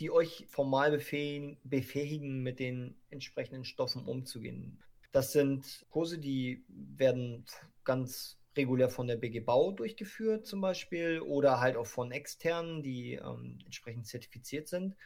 die 0.00 0.10
euch 0.10 0.46
formal 0.48 0.90
befähigen, 0.90 1.58
befähigen, 1.64 2.42
mit 2.42 2.58
den 2.58 2.96
entsprechenden 3.10 3.64
Stoffen 3.64 4.04
umzugehen. 4.04 4.82
Das 5.12 5.32
sind 5.32 5.86
Kurse, 5.90 6.18
die 6.18 6.64
werden 6.68 7.44
ganz 7.84 8.38
regulär 8.56 8.88
von 8.88 9.06
der 9.06 9.16
BG 9.16 9.40
Bau 9.40 9.72
durchgeführt, 9.72 10.46
zum 10.46 10.60
Beispiel, 10.60 11.20
oder 11.20 11.60
halt 11.60 11.76
auch 11.76 11.86
von 11.86 12.10
externen, 12.10 12.82
die 12.82 13.14
ähm, 13.14 13.58
entsprechend 13.64 14.06
zertifiziert 14.06 14.68
sind. 14.68 14.96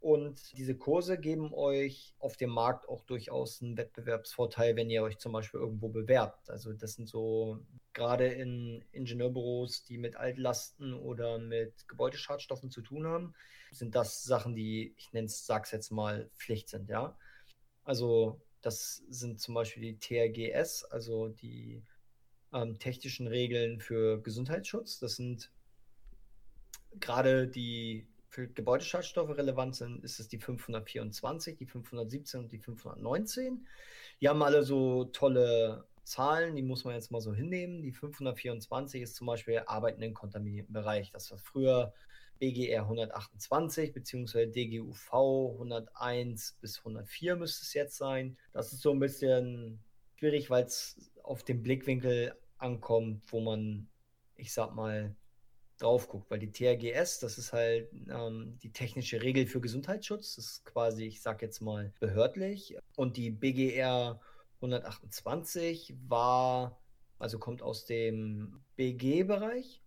Und 0.00 0.56
diese 0.56 0.76
Kurse 0.76 1.18
geben 1.18 1.52
euch 1.52 2.14
auf 2.18 2.36
dem 2.36 2.50
Markt 2.50 2.88
auch 2.88 3.02
durchaus 3.02 3.62
einen 3.62 3.76
Wettbewerbsvorteil, 3.76 4.76
wenn 4.76 4.90
ihr 4.90 5.02
euch 5.02 5.18
zum 5.18 5.32
Beispiel 5.32 5.60
irgendwo 5.60 5.88
bewerbt. 5.88 6.50
Also 6.50 6.72
das 6.72 6.94
sind 6.94 7.08
so 7.08 7.58
gerade 7.92 8.26
in 8.28 8.84
Ingenieurbüros, 8.92 9.84
die 9.84 9.98
mit 9.98 10.16
Altlasten 10.16 10.94
oder 10.94 11.38
mit 11.38 11.88
Gebäudeschadstoffen 11.88 12.70
zu 12.70 12.82
tun 12.82 13.06
haben, 13.06 13.34
sind 13.72 13.94
das 13.94 14.22
Sachen, 14.22 14.54
die, 14.54 14.94
ich 14.96 15.12
nenne 15.12 15.26
es, 15.26 15.46
sag's 15.46 15.72
jetzt 15.72 15.90
mal, 15.90 16.30
Pflicht 16.36 16.68
sind, 16.68 16.88
ja. 16.88 17.18
Also 17.82 18.40
das 18.66 19.04
sind 19.08 19.40
zum 19.40 19.54
Beispiel 19.54 19.94
die 19.94 19.98
TRGS, 19.98 20.84
also 20.84 21.28
die 21.28 21.84
ähm, 22.52 22.78
technischen 22.80 23.28
Regeln 23.28 23.80
für 23.80 24.20
Gesundheitsschutz. 24.20 24.98
Das 24.98 25.14
sind 25.14 25.52
gerade 26.98 27.46
die 27.46 28.08
für 28.28 28.48
Gebäudeschadstoffe 28.48 29.36
relevant 29.36 29.76
sind, 29.76 30.02
ist 30.04 30.18
es 30.18 30.28
die 30.28 30.38
524, 30.38 31.56
die 31.56 31.64
517 31.64 32.40
und 32.40 32.52
die 32.52 32.58
519. 32.58 33.66
Die 34.20 34.28
haben 34.28 34.42
alle 34.42 34.64
so 34.64 35.04
tolle 35.04 35.86
Zahlen, 36.06 36.54
die 36.54 36.62
muss 36.62 36.84
man 36.84 36.94
jetzt 36.94 37.10
mal 37.10 37.20
so 37.20 37.34
hinnehmen. 37.34 37.82
Die 37.82 37.92
524 37.92 39.02
ist 39.02 39.16
zum 39.16 39.26
Beispiel 39.26 39.62
Arbeiten 39.66 40.02
im 40.02 40.14
kontaminierten 40.14 40.72
Bereich. 40.72 41.10
Das 41.10 41.30
war 41.32 41.38
früher 41.38 41.92
BGR 42.38 42.82
128 42.82 43.92
bzw. 43.92 44.46
DGUV 44.46 45.12
101 45.12 46.58
bis 46.60 46.78
104 46.78 47.36
müsste 47.36 47.64
es 47.64 47.74
jetzt 47.74 47.96
sein. 47.96 48.36
Das 48.52 48.72
ist 48.72 48.82
so 48.82 48.92
ein 48.92 49.00
bisschen 49.00 49.80
schwierig, 50.14 50.48
weil 50.48 50.64
es 50.64 51.10
auf 51.24 51.42
den 51.42 51.62
Blickwinkel 51.62 52.34
ankommt, 52.58 53.24
wo 53.32 53.40
man, 53.40 53.88
ich 54.36 54.52
sag 54.52 54.74
mal, 54.76 55.14
drauf 55.78 56.08
guckt, 56.08 56.30
weil 56.30 56.38
die 56.38 56.52
TRGS, 56.52 57.18
das 57.18 57.36
ist 57.36 57.52
halt 57.52 57.90
ähm, 58.08 58.58
die 58.62 58.72
technische 58.72 59.22
Regel 59.22 59.46
für 59.46 59.60
Gesundheitsschutz, 59.60 60.36
das 60.36 60.46
ist 60.46 60.64
quasi, 60.64 61.04
ich 61.04 61.20
sag 61.20 61.42
jetzt 61.42 61.60
mal, 61.60 61.92
behördlich. 62.00 62.76
Und 62.94 63.16
die 63.16 63.30
BGR 63.30 64.20
128 64.66 65.94
war, 66.08 66.80
also 67.18 67.38
kommt 67.38 67.62
aus 67.62 67.84
dem 67.84 68.62
BG-Bereich. 68.76 69.82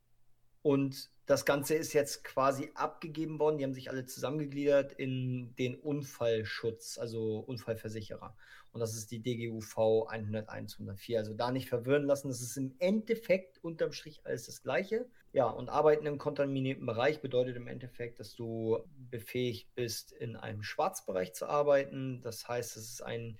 Und 0.61 1.09
das 1.25 1.45
Ganze 1.45 1.75
ist 1.75 1.93
jetzt 1.93 2.23
quasi 2.23 2.71
abgegeben 2.73 3.39
worden. 3.39 3.57
Die 3.57 3.63
haben 3.63 3.73
sich 3.73 3.89
alle 3.89 4.05
zusammengegliedert 4.05 4.93
in 4.93 5.55
den 5.57 5.75
Unfallschutz, 5.75 6.97
also 6.97 7.39
Unfallversicherer. 7.39 8.35
Und 8.71 8.81
das 8.81 8.95
ist 8.95 9.11
die 9.11 9.21
DGUV 9.21 10.07
101 10.07 10.73
104. 10.73 11.19
Also 11.19 11.33
da 11.33 11.51
nicht 11.51 11.69
verwirren 11.69 12.03
lassen. 12.03 12.27
Das 12.27 12.41
ist 12.41 12.57
im 12.57 12.75
Endeffekt 12.79 13.63
unterm 13.63 13.91
Strich 13.91 14.21
alles 14.25 14.45
das 14.45 14.61
Gleiche. 14.61 15.07
Ja, 15.31 15.45
und 15.45 15.69
Arbeiten 15.69 16.05
im 16.07 16.17
kontaminierten 16.17 16.85
Bereich 16.85 17.21
bedeutet 17.21 17.55
im 17.55 17.67
Endeffekt, 17.67 18.19
dass 18.19 18.35
du 18.35 18.79
befähigt 19.11 19.73
bist, 19.75 20.11
in 20.11 20.35
einem 20.35 20.63
Schwarzbereich 20.63 21.33
zu 21.33 21.47
arbeiten. 21.47 22.21
Das 22.21 22.47
heißt, 22.47 22.75
es 22.77 22.93
ist 22.93 23.01
ein 23.01 23.37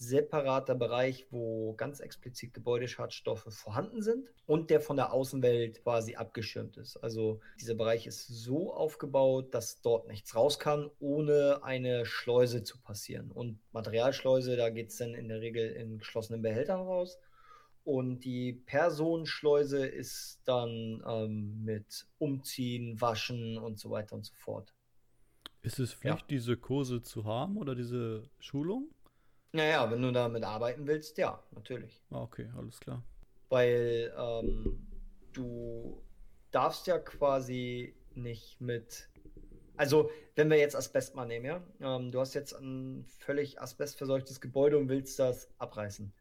separater 0.00 0.74
Bereich, 0.74 1.26
wo 1.30 1.74
ganz 1.74 2.00
explizit 2.00 2.54
Gebäudeschadstoffe 2.54 3.46
vorhanden 3.50 4.00
sind 4.00 4.26
und 4.46 4.70
der 4.70 4.80
von 4.80 4.96
der 4.96 5.12
Außenwelt 5.12 5.82
quasi 5.82 6.16
abgeschirmt 6.16 6.78
ist. 6.78 6.96
Also 6.96 7.40
dieser 7.60 7.74
Bereich 7.74 8.06
ist 8.06 8.26
so 8.26 8.72
aufgebaut, 8.72 9.52
dass 9.54 9.82
dort 9.82 10.08
nichts 10.08 10.34
raus 10.34 10.58
kann, 10.58 10.90
ohne 11.00 11.62
eine 11.64 12.06
Schleuse 12.06 12.64
zu 12.64 12.80
passieren. 12.80 13.30
Und 13.30 13.60
Materialschleuse, 13.72 14.56
da 14.56 14.70
geht 14.70 14.88
es 14.88 14.96
dann 14.96 15.14
in 15.14 15.28
der 15.28 15.42
Regel 15.42 15.70
in 15.72 15.98
geschlossenen 15.98 16.40
Behältern 16.40 16.80
raus. 16.80 17.18
Und 17.84 18.20
die 18.20 18.54
Personenschleuse 18.54 19.86
ist 19.86 20.40
dann 20.46 21.02
ähm, 21.06 21.62
mit 21.62 22.06
Umziehen, 22.16 22.98
Waschen 23.02 23.58
und 23.58 23.78
so 23.78 23.90
weiter 23.90 24.16
und 24.16 24.24
so 24.24 24.34
fort. 24.34 24.72
Ist 25.60 25.78
es 25.78 25.92
Pflicht, 25.92 26.30
diese 26.30 26.56
Kurse 26.56 27.02
zu 27.02 27.26
haben 27.26 27.58
oder 27.58 27.74
diese 27.74 28.30
Schulung? 28.38 28.88
Naja, 29.52 29.90
wenn 29.90 30.02
du 30.02 30.12
damit 30.12 30.44
arbeiten 30.44 30.86
willst, 30.86 31.18
ja, 31.18 31.42
natürlich. 31.52 32.02
Ah, 32.10 32.22
okay, 32.22 32.48
alles 32.56 32.78
klar. 32.78 33.02
Weil 33.48 34.12
ähm, 34.16 34.86
du 35.32 36.02
darfst 36.52 36.86
ja 36.86 36.98
quasi 36.98 37.94
nicht 38.14 38.60
mit. 38.60 39.08
Also, 39.76 40.10
wenn 40.36 40.50
wir 40.50 40.58
jetzt 40.58 40.76
Asbest 40.76 41.16
mal 41.16 41.26
nehmen, 41.26 41.46
ja, 41.46 41.96
ähm, 41.96 42.12
du 42.12 42.20
hast 42.20 42.34
jetzt 42.34 42.52
ein 42.52 43.04
völlig 43.18 43.60
asbestverseuchtes 43.60 44.40
Gebäude 44.40 44.78
und 44.78 44.88
willst 44.88 45.18
das 45.18 45.48
abreißen. 45.58 46.12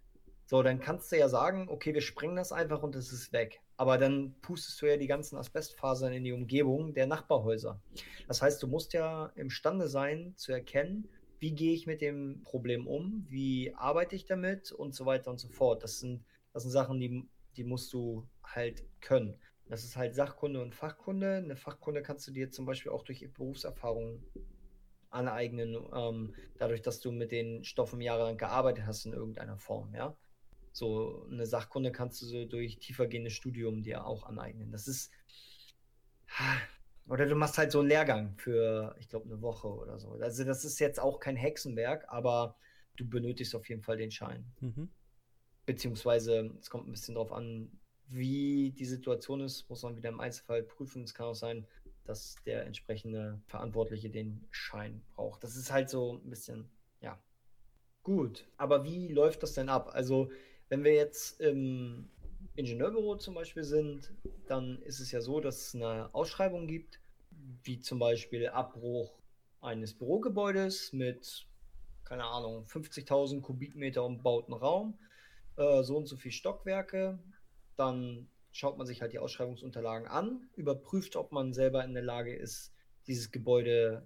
So, 0.45 0.63
dann 0.63 0.79
kannst 0.79 1.11
du 1.11 1.17
ja 1.17 1.29
sagen, 1.29 1.67
okay, 1.69 1.93
wir 1.93 2.01
sprengen 2.01 2.35
das 2.35 2.51
einfach 2.51 2.81
und 2.81 2.95
es 2.95 3.13
ist 3.13 3.31
weg. 3.31 3.61
Aber 3.77 3.99
dann 3.99 4.33
pustest 4.41 4.81
du 4.81 4.87
ja 4.87 4.97
die 4.97 5.05
ganzen 5.05 5.37
Asbestfasern 5.37 6.11
in 6.11 6.23
die 6.23 6.31
Umgebung 6.31 6.95
der 6.95 7.05
Nachbarhäuser. 7.05 7.79
Das 8.27 8.41
heißt, 8.41 8.63
du 8.63 8.67
musst 8.67 8.93
ja 8.93 9.27
imstande 9.35 9.87
sein 9.87 10.33
zu 10.35 10.51
erkennen, 10.51 11.07
wie 11.39 11.51
gehe 11.51 11.73
ich 11.73 11.87
mit 11.87 12.01
dem 12.01 12.41
Problem 12.43 12.85
um, 12.87 13.25
wie 13.29 13.73
arbeite 13.75 14.15
ich 14.15 14.25
damit 14.25 14.71
und 14.71 14.93
so 14.93 15.05
weiter 15.05 15.31
und 15.31 15.39
so 15.39 15.47
fort. 15.47 15.83
Das 15.83 15.99
sind, 15.99 16.23
das 16.53 16.63
sind 16.63 16.71
Sachen, 16.71 16.99
die, 16.99 17.27
die 17.55 17.63
musst 17.63 17.91
du 17.93 18.27
halt 18.43 18.83
können. 19.01 19.39
Das 19.67 19.83
ist 19.83 19.95
halt 19.95 20.15
Sachkunde 20.15 20.61
und 20.61 20.75
Fachkunde. 20.75 21.35
Eine 21.35 21.55
Fachkunde 21.55 22.01
kannst 22.01 22.27
du 22.27 22.31
dir 22.31 22.51
zum 22.51 22.65
Beispiel 22.65 22.91
auch 22.91 23.03
durch 23.03 23.27
Berufserfahrung 23.33 24.23
aneignen, 25.11 25.77
ähm, 25.93 26.35
dadurch, 26.57 26.81
dass 26.81 26.99
du 26.99 27.11
mit 27.11 27.31
den 27.31 27.63
Stoffen 27.63 28.01
jahrelang 28.01 28.37
gearbeitet 28.37 28.85
hast 28.85 29.05
in 29.05 29.13
irgendeiner 29.13 29.57
Form, 29.57 29.93
ja. 29.95 30.15
So 30.71 31.25
eine 31.31 31.45
Sachkunde 31.45 31.91
kannst 31.91 32.21
du 32.21 32.25
so 32.25 32.45
durch 32.45 32.77
tiefergehendes 32.77 33.33
Studium 33.33 33.81
dir 33.81 34.05
auch 34.05 34.23
aneignen. 34.23 34.71
Das 34.71 34.87
ist, 34.87 35.11
oder 37.09 37.25
du 37.25 37.35
machst 37.35 37.57
halt 37.57 37.71
so 37.71 37.79
einen 37.79 37.89
Lehrgang 37.89 38.35
für, 38.37 38.95
ich 38.99 39.09
glaube, 39.09 39.25
eine 39.25 39.41
Woche 39.41 39.67
oder 39.67 39.99
so. 39.99 40.11
Also 40.11 40.43
das 40.43 40.63
ist 40.63 40.79
jetzt 40.79 40.99
auch 40.99 41.19
kein 41.19 41.35
Hexenwerk, 41.35 42.05
aber 42.07 42.55
du 42.97 43.07
benötigst 43.07 43.55
auf 43.55 43.67
jeden 43.67 43.81
Fall 43.81 43.97
den 43.97 44.11
Schein. 44.11 44.45
Mhm. 44.59 44.89
Beziehungsweise, 45.65 46.51
es 46.59 46.69
kommt 46.69 46.87
ein 46.87 46.91
bisschen 46.91 47.15
drauf 47.15 47.31
an, 47.31 47.71
wie 48.07 48.71
die 48.71 48.85
Situation 48.85 49.41
ist, 49.41 49.69
muss 49.69 49.83
man 49.83 49.95
wieder 49.95 50.09
im 50.09 50.19
Einzelfall 50.19 50.63
prüfen. 50.63 51.03
Es 51.03 51.13
kann 51.13 51.27
auch 51.27 51.35
sein, 51.35 51.65
dass 52.05 52.35
der 52.45 52.65
entsprechende 52.65 53.41
Verantwortliche 53.47 54.09
den 54.09 54.47
Schein 54.51 55.01
braucht. 55.15 55.43
Das 55.43 55.55
ist 55.55 55.71
halt 55.71 55.89
so 55.89 56.13
ein 56.13 56.29
bisschen, 56.29 56.69
ja. 57.01 57.19
Gut, 58.03 58.47
aber 58.57 58.83
wie 58.83 59.09
läuft 59.09 59.43
das 59.43 59.53
denn 59.53 59.69
ab? 59.69 59.91
Also, 59.93 60.31
wenn 60.69 60.83
wir 60.83 60.93
jetzt 60.93 61.41
im 61.41 62.09
Ingenieurbüro 62.59 63.15
zum 63.15 63.35
Beispiel 63.35 63.63
sind, 63.63 64.13
dann 64.47 64.81
ist 64.81 64.99
es 64.99 65.11
ja 65.11 65.21
so, 65.21 65.39
dass 65.39 65.67
es 65.67 65.75
eine 65.75 66.13
Ausschreibung 66.13 66.67
gibt, 66.67 66.99
wie 67.63 67.79
zum 67.79 67.99
Beispiel 67.99 68.49
Abbruch 68.49 69.17
eines 69.61 69.93
Bürogebäudes 69.93 70.91
mit, 70.91 71.47
keine 72.03 72.25
Ahnung, 72.25 72.65
50.000 72.65 73.39
Kubikmeter 73.41 74.03
umbauten 74.03 74.53
Raum, 74.53 74.99
äh, 75.55 75.83
so 75.83 75.95
und 75.95 76.07
so 76.07 76.17
viele 76.17 76.33
Stockwerke. 76.33 77.17
Dann 77.77 78.27
schaut 78.51 78.77
man 78.77 78.85
sich 78.85 79.01
halt 79.01 79.13
die 79.13 79.19
Ausschreibungsunterlagen 79.19 80.09
an, 80.09 80.49
überprüft, 80.57 81.15
ob 81.15 81.31
man 81.31 81.53
selber 81.53 81.85
in 81.85 81.93
der 81.93 82.03
Lage 82.03 82.35
ist, 82.35 82.73
dieses 83.07 83.31
Gebäude, 83.31 84.05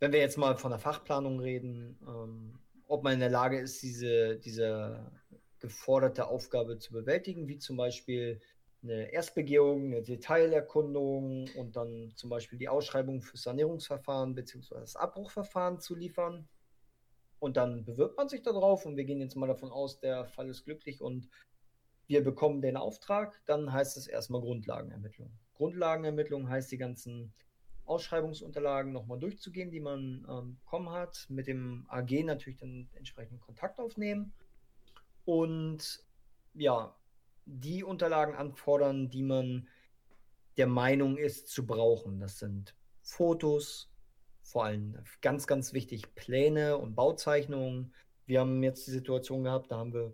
wenn 0.00 0.12
wir 0.12 0.18
jetzt 0.18 0.36
mal 0.36 0.56
von 0.56 0.70
der 0.70 0.80
Fachplanung 0.80 1.38
reden, 1.38 1.96
ähm, 2.08 2.58
ob 2.88 3.04
man 3.04 3.12
in 3.14 3.20
der 3.20 3.30
Lage 3.30 3.60
ist, 3.60 3.80
diese, 3.82 4.36
diese 4.36 5.12
geforderte 5.64 6.28
Aufgabe 6.28 6.78
zu 6.78 6.92
bewältigen, 6.92 7.48
wie 7.48 7.56
zum 7.56 7.78
Beispiel 7.78 8.38
eine 8.82 9.10
Erstbegehung, 9.10 9.86
eine 9.86 10.02
Detailerkundung 10.02 11.48
und 11.56 11.74
dann 11.74 12.12
zum 12.16 12.28
Beispiel 12.28 12.58
die 12.58 12.68
Ausschreibung 12.68 13.22
für 13.22 13.38
Sanierungsverfahren 13.38 14.34
bzw. 14.34 14.74
das 14.74 14.94
Abbruchverfahren 14.94 15.80
zu 15.80 15.94
liefern. 15.94 16.46
Und 17.38 17.56
dann 17.56 17.86
bewirbt 17.86 18.18
man 18.18 18.28
sich 18.28 18.42
darauf 18.42 18.84
und 18.84 18.98
wir 18.98 19.04
gehen 19.04 19.22
jetzt 19.22 19.36
mal 19.36 19.46
davon 19.46 19.70
aus, 19.72 20.00
der 20.00 20.26
Fall 20.26 20.50
ist 20.50 20.64
glücklich 20.64 21.00
und 21.00 21.30
wir 22.06 22.22
bekommen 22.22 22.60
den 22.60 22.76
Auftrag, 22.76 23.40
dann 23.46 23.72
heißt 23.72 23.96
es 23.96 24.06
erstmal 24.06 24.42
Grundlagenermittlung. 24.42 25.30
Grundlagenermittlung 25.54 26.50
heißt 26.50 26.70
die 26.70 26.76
ganzen 26.76 27.32
Ausschreibungsunterlagen 27.86 28.92
nochmal 28.92 29.18
durchzugehen, 29.18 29.70
die 29.70 29.80
man 29.80 30.26
ähm, 30.28 30.56
bekommen 30.56 30.90
hat, 30.90 31.24
mit 31.30 31.46
dem 31.46 31.86
AG 31.88 32.22
natürlich 32.24 32.58
dann 32.58 32.90
entsprechend 32.94 33.40
Kontakt 33.40 33.78
aufnehmen 33.78 34.34
und 35.24 36.04
ja, 36.54 36.94
die 37.46 37.84
Unterlagen 37.84 38.34
anfordern, 38.34 39.10
die 39.10 39.22
man 39.22 39.68
der 40.56 40.66
Meinung 40.66 41.16
ist 41.16 41.48
zu 41.48 41.66
brauchen. 41.66 42.20
Das 42.20 42.38
sind 42.38 42.74
Fotos, 43.02 43.90
vor 44.42 44.64
allem 44.64 44.98
ganz, 45.20 45.46
ganz 45.46 45.72
wichtig 45.72 46.14
Pläne 46.14 46.78
und 46.78 46.94
Bauzeichnungen. 46.94 47.92
Wir 48.26 48.40
haben 48.40 48.62
jetzt 48.62 48.86
die 48.86 48.92
Situation 48.92 49.44
gehabt, 49.44 49.70
da 49.70 49.78
haben 49.78 49.92
wir 49.92 50.12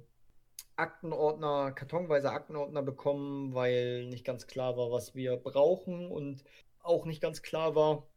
Aktenordner, 0.76 1.72
kartonweise 1.72 2.30
Aktenordner 2.30 2.82
bekommen, 2.82 3.54
weil 3.54 4.06
nicht 4.06 4.24
ganz 4.24 4.46
klar 4.46 4.76
war, 4.76 4.90
was 4.90 5.14
wir 5.14 5.36
brauchen 5.36 6.10
und 6.10 6.42
auch 6.82 7.04
nicht 7.04 7.20
ganz 7.20 7.42
klar 7.42 7.74
war, 7.74 8.08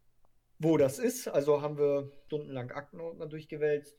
wo 0.58 0.78
das 0.78 0.98
ist. 0.98 1.28
Also 1.28 1.60
haben 1.60 1.76
wir 1.76 2.10
stundenlang 2.26 2.70
Aktenordner 2.70 3.26
durchgewälzt. 3.26 3.98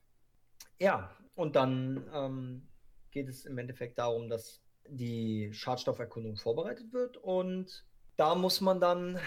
Ja, 0.79 1.15
und 1.35 1.55
dann 1.55 2.09
ähm, 2.11 2.67
geht 3.15 3.29
es 3.29 3.45
im 3.45 3.57
Endeffekt 3.57 3.97
darum, 3.97 4.29
dass 4.29 4.61
die 4.89 5.49
Schadstofferkundung 5.53 6.35
vorbereitet 6.35 6.91
wird 6.91 7.15
und 7.15 7.85
da 8.17 8.35
muss 8.35 8.59
man 8.59 8.81
dann 8.81 9.17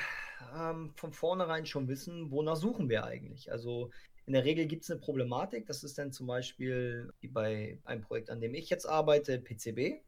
ähm, 0.55 0.92
von 0.94 1.12
vornherein 1.12 1.64
schon 1.64 1.88
wissen, 1.88 2.31
wonach 2.31 2.57
suchen 2.57 2.90
wir 2.90 3.05
eigentlich. 3.05 3.51
Also 3.51 3.90
in 4.27 4.35
der 4.35 4.44
Regel 4.44 4.66
gibt 4.66 4.85
es 4.85 4.90
eine 4.90 5.01
Problematik, 5.01 5.66
das 5.66 5.85
ist 5.85 5.96
dann 5.96 6.12
zum 6.12 6.27
Beispiel 6.27 7.11
wie 7.20 7.29
bei 7.29 7.79
einem 7.85 8.03
Projekt, 8.03 8.29
an 8.29 8.42
dem 8.42 8.55
ich 8.55 8.68
jetzt 8.68 8.85
arbeite, 8.85 9.38
PCB. 9.38 10.03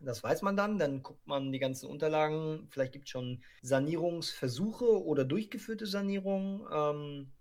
Das 0.00 0.24
weiß 0.24 0.42
man 0.42 0.56
dann, 0.56 0.78
dann 0.78 1.02
guckt 1.04 1.24
man 1.26 1.52
die 1.52 1.60
ganzen 1.60 1.88
Unterlagen, 1.88 2.66
vielleicht 2.70 2.92
gibt 2.92 3.04
es 3.04 3.10
schon 3.10 3.42
Sanierungsversuche 3.62 5.04
oder 5.04 5.24
durchgeführte 5.24 5.86
Sanierungen 5.86 6.66
ähm, 6.72 7.32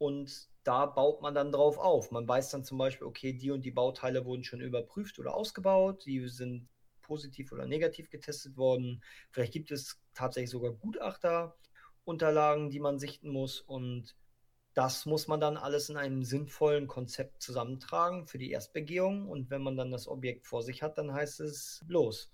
und 0.00 0.48
da 0.64 0.86
baut 0.86 1.20
man 1.20 1.34
dann 1.34 1.52
drauf 1.52 1.76
auf. 1.76 2.10
Man 2.10 2.26
weiß 2.26 2.48
dann 2.50 2.64
zum 2.64 2.78
Beispiel, 2.78 3.06
okay, 3.06 3.34
die 3.34 3.50
und 3.50 3.66
die 3.66 3.70
Bauteile 3.70 4.24
wurden 4.24 4.44
schon 4.44 4.62
überprüft 4.62 5.18
oder 5.18 5.34
ausgebaut, 5.34 6.06
die 6.06 6.26
sind 6.28 6.68
positiv 7.02 7.52
oder 7.52 7.66
negativ 7.66 8.08
getestet 8.08 8.56
worden. 8.56 9.02
Vielleicht 9.30 9.52
gibt 9.52 9.70
es 9.70 10.00
tatsächlich 10.14 10.50
sogar 10.50 10.72
Gutachterunterlagen, 10.72 12.70
die 12.70 12.80
man 12.80 12.98
sichten 12.98 13.28
muss 13.28 13.60
und 13.60 14.16
das 14.72 15.04
muss 15.04 15.28
man 15.28 15.40
dann 15.40 15.58
alles 15.58 15.90
in 15.90 15.98
einem 15.98 16.22
sinnvollen 16.22 16.86
Konzept 16.86 17.42
zusammentragen 17.42 18.26
für 18.26 18.38
die 18.38 18.52
Erstbegehung. 18.52 19.28
Und 19.28 19.50
wenn 19.50 19.62
man 19.62 19.76
dann 19.76 19.90
das 19.90 20.06
Objekt 20.06 20.46
vor 20.46 20.62
sich 20.62 20.82
hat, 20.82 20.96
dann 20.96 21.12
heißt 21.12 21.40
es 21.40 21.84
los. 21.88 22.30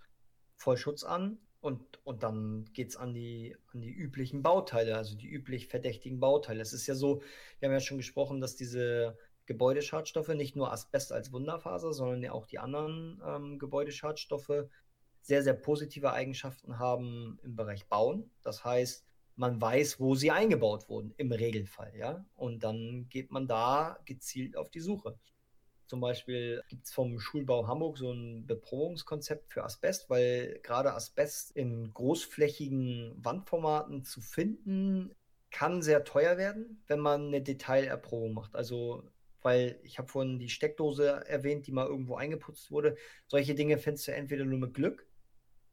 Vollschutz 0.54 1.02
an, 1.02 1.38
und, 1.66 1.82
und 2.04 2.22
dann 2.22 2.64
geht 2.72 2.90
es 2.90 2.96
an 2.96 3.12
die, 3.12 3.56
an 3.72 3.80
die 3.80 3.90
üblichen 3.90 4.40
Bauteile, 4.40 4.96
also 4.96 5.16
die 5.16 5.28
üblich 5.28 5.66
verdächtigen 5.66 6.20
Bauteile. 6.20 6.62
Es 6.62 6.72
ist 6.72 6.86
ja 6.86 6.94
so, 6.94 7.22
wir 7.58 7.68
haben 7.68 7.72
ja 7.74 7.80
schon 7.80 7.96
gesprochen, 7.96 8.40
dass 8.40 8.54
diese 8.54 9.18
Gebäudeschadstoffe 9.46 10.28
nicht 10.28 10.54
nur 10.54 10.72
Asbest 10.72 11.12
als 11.12 11.32
Wunderfaser, 11.32 11.92
sondern 11.92 12.22
ja 12.22 12.30
auch 12.30 12.46
die 12.46 12.60
anderen 12.60 13.20
ähm, 13.26 13.58
Gebäudeschadstoffe 13.58 14.68
sehr, 15.22 15.42
sehr 15.42 15.54
positive 15.54 16.12
Eigenschaften 16.12 16.78
haben 16.78 17.40
im 17.42 17.56
Bereich 17.56 17.88
Bauen. 17.88 18.30
Das 18.42 18.64
heißt, 18.64 19.04
man 19.34 19.60
weiß, 19.60 19.98
wo 19.98 20.14
sie 20.14 20.30
eingebaut 20.30 20.88
wurden, 20.88 21.14
im 21.16 21.32
Regelfall, 21.32 21.92
ja. 21.96 22.24
Und 22.36 22.62
dann 22.62 23.08
geht 23.08 23.32
man 23.32 23.48
da 23.48 23.98
gezielt 24.04 24.56
auf 24.56 24.70
die 24.70 24.80
Suche. 24.80 25.18
Zum 25.86 26.00
Beispiel 26.00 26.62
gibt 26.68 26.86
es 26.86 26.92
vom 26.92 27.20
Schulbau 27.20 27.66
Hamburg 27.68 27.98
so 27.98 28.12
ein 28.12 28.46
Beprobungskonzept 28.46 29.52
für 29.52 29.64
Asbest, 29.64 30.10
weil 30.10 30.58
gerade 30.62 30.92
Asbest 30.94 31.52
in 31.52 31.92
großflächigen 31.94 33.14
Wandformaten 33.24 34.02
zu 34.02 34.20
finden, 34.20 35.14
kann 35.50 35.82
sehr 35.82 36.04
teuer 36.04 36.36
werden, 36.36 36.82
wenn 36.86 36.98
man 36.98 37.28
eine 37.28 37.40
Detailerprobung 37.40 38.34
macht. 38.34 38.56
Also, 38.56 39.04
weil 39.42 39.78
ich 39.84 39.98
habe 39.98 40.08
vorhin 40.08 40.38
die 40.38 40.48
Steckdose 40.48 41.24
erwähnt, 41.26 41.66
die 41.66 41.72
mal 41.72 41.86
irgendwo 41.86 42.16
eingeputzt 42.16 42.70
wurde. 42.70 42.96
Solche 43.28 43.54
Dinge 43.54 43.78
findest 43.78 44.08
du 44.08 44.12
entweder 44.12 44.44
nur 44.44 44.58
mit 44.58 44.74
Glück 44.74 45.06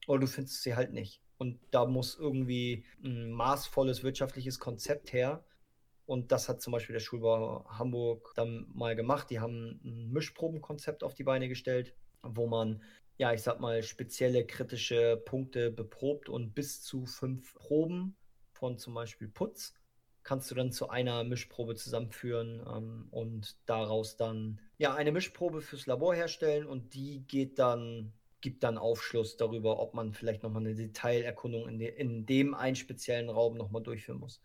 oder 0.07 0.21
du 0.21 0.27
findest 0.27 0.61
sie 0.61 0.75
halt 0.75 0.93
nicht. 0.93 1.21
Und 1.37 1.59
da 1.71 1.85
muss 1.85 2.17
irgendwie 2.17 2.85
ein 3.03 3.31
maßvolles 3.31 4.03
wirtschaftliches 4.03 4.59
Konzept 4.59 5.11
her, 5.11 5.43
und 6.05 6.31
das 6.31 6.49
hat 6.49 6.61
zum 6.61 6.71
Beispiel 6.73 6.93
der 6.93 6.99
Schulbau 6.99 7.65
Hamburg 7.69 8.33
dann 8.35 8.67
mal 8.73 8.95
gemacht. 8.95 9.29
Die 9.29 9.39
haben 9.39 9.79
ein 9.83 10.11
Mischprobenkonzept 10.11 11.03
auf 11.03 11.13
die 11.13 11.23
Beine 11.23 11.47
gestellt, 11.47 11.93
wo 12.21 12.47
man, 12.47 12.81
ja, 13.17 13.33
ich 13.33 13.41
sag 13.41 13.59
mal, 13.59 13.83
spezielle 13.83 14.45
kritische 14.45 15.21
Punkte 15.25 15.71
beprobt 15.71 16.29
und 16.29 16.53
bis 16.53 16.81
zu 16.81 17.05
fünf 17.05 17.53
Proben 17.55 18.15
von 18.51 18.77
zum 18.77 18.93
Beispiel 18.93 19.27
Putz 19.27 19.73
kannst 20.23 20.49
du 20.49 20.55
dann 20.55 20.71
zu 20.71 20.89
einer 20.89 21.23
Mischprobe 21.23 21.75
zusammenführen 21.75 22.63
ähm, 22.65 23.07
und 23.11 23.57
daraus 23.65 24.15
dann 24.15 24.59
ja 24.77 24.95
eine 24.95 25.11
Mischprobe 25.11 25.61
fürs 25.61 25.85
Labor 25.85 26.15
herstellen 26.15 26.65
und 26.65 26.93
die 26.93 27.25
geht 27.27 27.59
dann 27.59 28.13
gibt 28.43 28.63
dann 28.63 28.77
Aufschluss 28.77 29.37
darüber, 29.37 29.79
ob 29.79 29.93
man 29.93 30.11
vielleicht 30.11 30.43
nochmal 30.43 30.63
eine 30.63 30.75
Detailerkundung 30.75 31.67
in, 31.69 31.79
de 31.79 31.95
in 31.95 32.25
dem 32.25 32.53
einen 32.53 32.75
speziellen 32.75 33.29
Raum 33.29 33.55
nochmal 33.55 33.81
durchführen 33.81 34.19
muss. 34.19 34.41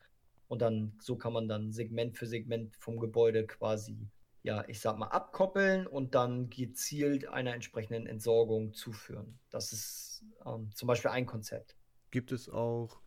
Und 0.48 0.62
dann, 0.62 0.96
so 1.00 1.16
kann 1.16 1.32
man 1.32 1.46
dann 1.46 1.72
Segment 1.72 2.16
für 2.16 2.26
Segment 2.26 2.74
vom 2.76 2.98
Gebäude 2.98 3.46
quasi 3.46 4.08
ja, 4.42 4.64
ich 4.68 4.80
sag 4.80 4.96
mal, 4.96 5.08
abkoppeln 5.08 5.86
und 5.86 6.14
dann 6.14 6.48
gezielt 6.48 7.28
einer 7.28 7.54
entsprechenden 7.54 8.06
Entsorgung 8.06 8.72
zuführen. 8.72 9.38
Das 9.50 9.72
ist 9.72 10.24
ähm, 10.46 10.70
zum 10.74 10.86
Beispiel 10.86 11.10
ein 11.10 11.26
Konzept. 11.26 11.76
Gibt 12.10 12.32
es 12.32 12.48
auch 12.48 13.00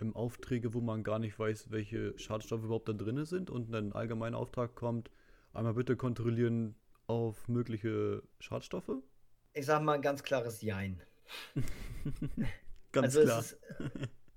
ähm, 0.00 0.14
Aufträge, 0.14 0.74
wo 0.74 0.80
man 0.80 1.02
gar 1.04 1.18
nicht 1.18 1.38
weiß, 1.38 1.70
welche 1.70 2.18
Schadstoffe 2.18 2.64
überhaupt 2.64 2.88
da 2.88 2.92
drin 2.92 3.24
sind 3.24 3.48
und 3.48 3.74
ein 3.74 3.92
allgemeiner 3.92 4.36
Auftrag 4.36 4.74
kommt, 4.74 5.10
einmal 5.52 5.74
bitte 5.74 5.96
kontrollieren 5.96 6.74
auf 7.06 7.48
mögliche 7.48 8.22
Schadstoffe? 8.38 8.92
Ich 9.54 9.66
sag 9.66 9.82
mal 9.82 9.94
ein 9.94 10.02
ganz 10.02 10.22
klares 10.22 10.62
Jein. 10.62 11.02
Ganz 12.92 13.16
also 13.16 13.22
klar. 13.22 13.38
Es 13.38 13.52
ist, 13.52 13.60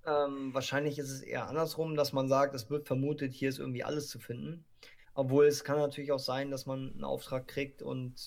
ähm, 0.05 0.53
wahrscheinlich 0.53 0.99
ist 0.99 1.09
es 1.09 1.21
eher 1.21 1.47
andersrum, 1.47 1.95
dass 1.95 2.13
man 2.13 2.27
sagt, 2.27 2.55
es 2.55 2.69
wird 2.69 2.87
vermutet, 2.87 3.33
hier 3.33 3.49
ist 3.49 3.59
irgendwie 3.59 3.83
alles 3.83 4.09
zu 4.09 4.19
finden. 4.19 4.65
Obwohl 5.13 5.45
es 5.45 5.63
kann 5.63 5.77
natürlich 5.77 6.11
auch 6.11 6.19
sein, 6.19 6.51
dass 6.51 6.65
man 6.65 6.91
einen 6.93 7.03
Auftrag 7.03 7.47
kriegt 7.47 7.81
und 7.81 8.25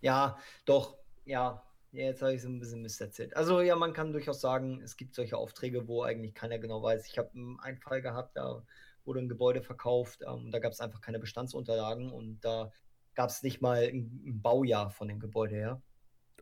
ja, 0.00 0.36
doch, 0.64 0.98
ja, 1.24 1.62
jetzt 1.92 2.22
habe 2.22 2.32
ich 2.32 2.40
es 2.40 2.44
ein 2.44 2.58
bisschen 2.58 2.82
misserzählt. 2.82 3.36
Also 3.36 3.60
ja, 3.60 3.76
man 3.76 3.92
kann 3.92 4.12
durchaus 4.12 4.40
sagen, 4.40 4.80
es 4.82 4.96
gibt 4.96 5.14
solche 5.14 5.36
Aufträge, 5.36 5.88
wo 5.88 6.02
eigentlich 6.02 6.34
keiner 6.34 6.58
genau 6.58 6.82
weiß. 6.82 7.06
Ich 7.06 7.18
habe 7.18 7.30
einen 7.34 7.78
Fall 7.78 8.02
gehabt, 8.02 8.36
da 8.36 8.62
wurde 9.04 9.20
ein 9.20 9.28
Gebäude 9.28 9.62
verkauft, 9.62 10.22
ähm, 10.26 10.50
da 10.50 10.58
gab 10.58 10.72
es 10.72 10.80
einfach 10.80 11.00
keine 11.00 11.18
Bestandsunterlagen 11.18 12.10
und 12.10 12.40
da 12.44 12.72
gab 13.14 13.30
es 13.30 13.42
nicht 13.42 13.60
mal 13.60 13.82
ein, 13.82 14.22
ein 14.26 14.42
Baujahr 14.42 14.90
von 14.90 15.08
dem 15.08 15.20
Gebäude 15.20 15.56
her. 15.56 15.82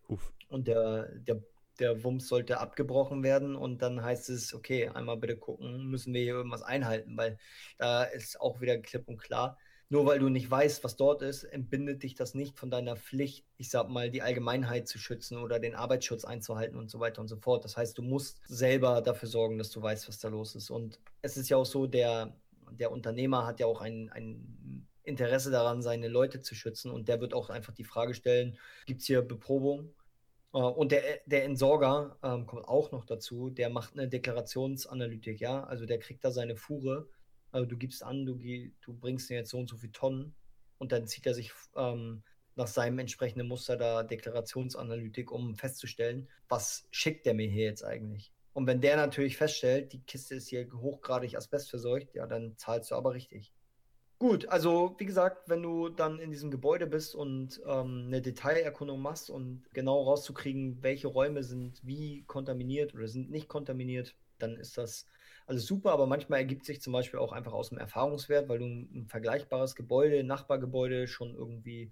Uff. 0.08 0.32
Und 0.48 0.66
der, 0.68 1.08
der, 1.14 1.42
der 1.80 2.04
Wumms 2.04 2.28
sollte 2.28 2.60
abgebrochen 2.60 3.22
werden 3.22 3.56
und 3.56 3.82
dann 3.82 4.02
heißt 4.02 4.30
es, 4.30 4.54
okay, 4.54 4.88
einmal 4.88 5.16
bitte 5.16 5.36
gucken, 5.36 5.86
müssen 5.86 6.14
wir 6.14 6.22
hier 6.22 6.34
irgendwas 6.34 6.62
einhalten, 6.62 7.16
weil 7.16 7.38
da 7.78 8.04
ist 8.04 8.40
auch 8.40 8.60
wieder 8.60 8.78
klipp 8.78 9.08
und 9.08 9.18
klar. 9.18 9.58
Nur 9.92 10.06
weil 10.06 10.20
du 10.20 10.28
nicht 10.28 10.48
weißt, 10.48 10.84
was 10.84 10.94
dort 10.94 11.20
ist, 11.20 11.42
entbindet 11.42 12.04
dich 12.04 12.14
das 12.14 12.32
nicht 12.32 12.56
von 12.56 12.70
deiner 12.70 12.96
Pflicht, 12.96 13.44
ich 13.56 13.70
sag 13.70 13.88
mal, 13.88 14.08
die 14.08 14.22
Allgemeinheit 14.22 14.86
zu 14.86 14.98
schützen 14.98 15.36
oder 15.36 15.58
den 15.58 15.74
Arbeitsschutz 15.74 16.24
einzuhalten 16.24 16.78
und 16.78 16.88
so 16.88 17.00
weiter 17.00 17.20
und 17.20 17.26
so 17.26 17.36
fort. 17.36 17.64
Das 17.64 17.76
heißt, 17.76 17.98
du 17.98 18.02
musst 18.02 18.40
selber 18.46 19.02
dafür 19.02 19.28
sorgen, 19.28 19.58
dass 19.58 19.70
du 19.70 19.82
weißt, 19.82 20.06
was 20.06 20.20
da 20.20 20.28
los 20.28 20.54
ist. 20.54 20.70
Und 20.70 21.00
es 21.22 21.36
ist 21.36 21.48
ja 21.48 21.56
auch 21.56 21.66
so, 21.66 21.88
der, 21.88 22.36
der 22.70 22.92
Unternehmer 22.92 23.46
hat 23.46 23.58
ja 23.58 23.66
auch 23.66 23.80
ein, 23.80 24.10
ein 24.10 24.86
Interesse 25.02 25.50
daran, 25.50 25.82
seine 25.82 26.06
Leute 26.06 26.40
zu 26.40 26.54
schützen 26.54 26.92
und 26.92 27.08
der 27.08 27.20
wird 27.20 27.34
auch 27.34 27.50
einfach 27.50 27.72
die 27.72 27.84
Frage 27.84 28.14
stellen, 28.14 28.56
gibt 28.86 29.00
es 29.00 29.08
hier 29.08 29.22
Beprobung? 29.22 29.92
Äh, 30.52 30.58
Und 30.58 30.92
der, 30.92 31.20
der 31.26 31.44
Entsorger 31.44 32.18
ähm, 32.22 32.46
kommt 32.46 32.66
auch 32.68 32.92
noch 32.92 33.04
dazu, 33.04 33.50
der 33.50 33.70
macht 33.70 33.94
eine 33.94 34.08
Deklarationsanalytik, 34.08 35.40
ja. 35.40 35.64
Also 35.64 35.86
der 35.86 35.98
kriegt 35.98 36.24
da 36.24 36.30
seine 36.30 36.56
Fuhre. 36.56 37.08
Also 37.52 37.66
du 37.66 37.76
gibst 37.76 38.02
an, 38.02 38.26
du, 38.26 38.36
du 38.36 38.94
bringst 38.94 39.28
dir 39.30 39.34
jetzt 39.38 39.50
so 39.50 39.58
und 39.58 39.68
so 39.68 39.76
viel 39.76 39.90
Tonnen 39.92 40.34
und 40.78 40.92
dann 40.92 41.06
zieht 41.06 41.26
er 41.26 41.34
sich 41.34 41.52
ähm, 41.76 42.22
nach 42.56 42.68
seinem 42.68 42.98
entsprechenden 43.00 43.48
Muster 43.48 43.76
da 43.76 44.02
Deklarationsanalytik, 44.02 45.30
um 45.32 45.56
festzustellen, 45.56 46.28
was 46.48 46.86
schickt 46.90 47.26
der 47.26 47.34
mir 47.34 47.48
hier 47.48 47.64
jetzt 47.64 47.84
eigentlich. 47.84 48.32
Und 48.52 48.66
wenn 48.66 48.80
der 48.80 48.96
natürlich 48.96 49.36
feststellt, 49.36 49.92
die 49.92 50.02
Kiste 50.02 50.34
ist 50.34 50.48
hier 50.48 50.68
hochgradig 50.72 51.36
asbestverseucht, 51.36 52.14
ja, 52.14 52.26
dann 52.26 52.56
zahlst 52.56 52.90
du 52.90 52.94
aber 52.96 53.14
richtig. 53.14 53.52
Gut, 54.20 54.46
also 54.50 54.94
wie 54.98 55.06
gesagt, 55.06 55.48
wenn 55.48 55.62
du 55.62 55.88
dann 55.88 56.18
in 56.18 56.30
diesem 56.30 56.50
Gebäude 56.50 56.86
bist 56.86 57.14
und 57.14 57.58
ähm, 57.66 58.04
eine 58.06 58.20
Detailerkundung 58.20 59.00
machst 59.00 59.30
und 59.30 59.62
genau 59.72 60.02
rauszukriegen, 60.02 60.82
welche 60.82 61.08
Räume 61.08 61.42
sind 61.42 61.80
wie 61.86 62.24
kontaminiert 62.26 62.92
oder 62.94 63.08
sind 63.08 63.30
nicht 63.30 63.48
kontaminiert, 63.48 64.14
dann 64.38 64.56
ist 64.56 64.76
das 64.76 65.06
alles 65.46 65.64
super. 65.64 65.92
Aber 65.92 66.06
manchmal 66.06 66.40
ergibt 66.40 66.66
sich 66.66 66.82
zum 66.82 66.92
Beispiel 66.92 67.18
auch 67.18 67.32
einfach 67.32 67.54
aus 67.54 67.70
dem 67.70 67.78
Erfahrungswert, 67.78 68.50
weil 68.50 68.58
du 68.58 68.66
ein, 68.66 69.06
vergleichbares 69.08 69.74
Gebäude, 69.74 70.22
Nachbargebäude 70.22 71.08
schon 71.08 71.34
irgendwie 71.34 71.90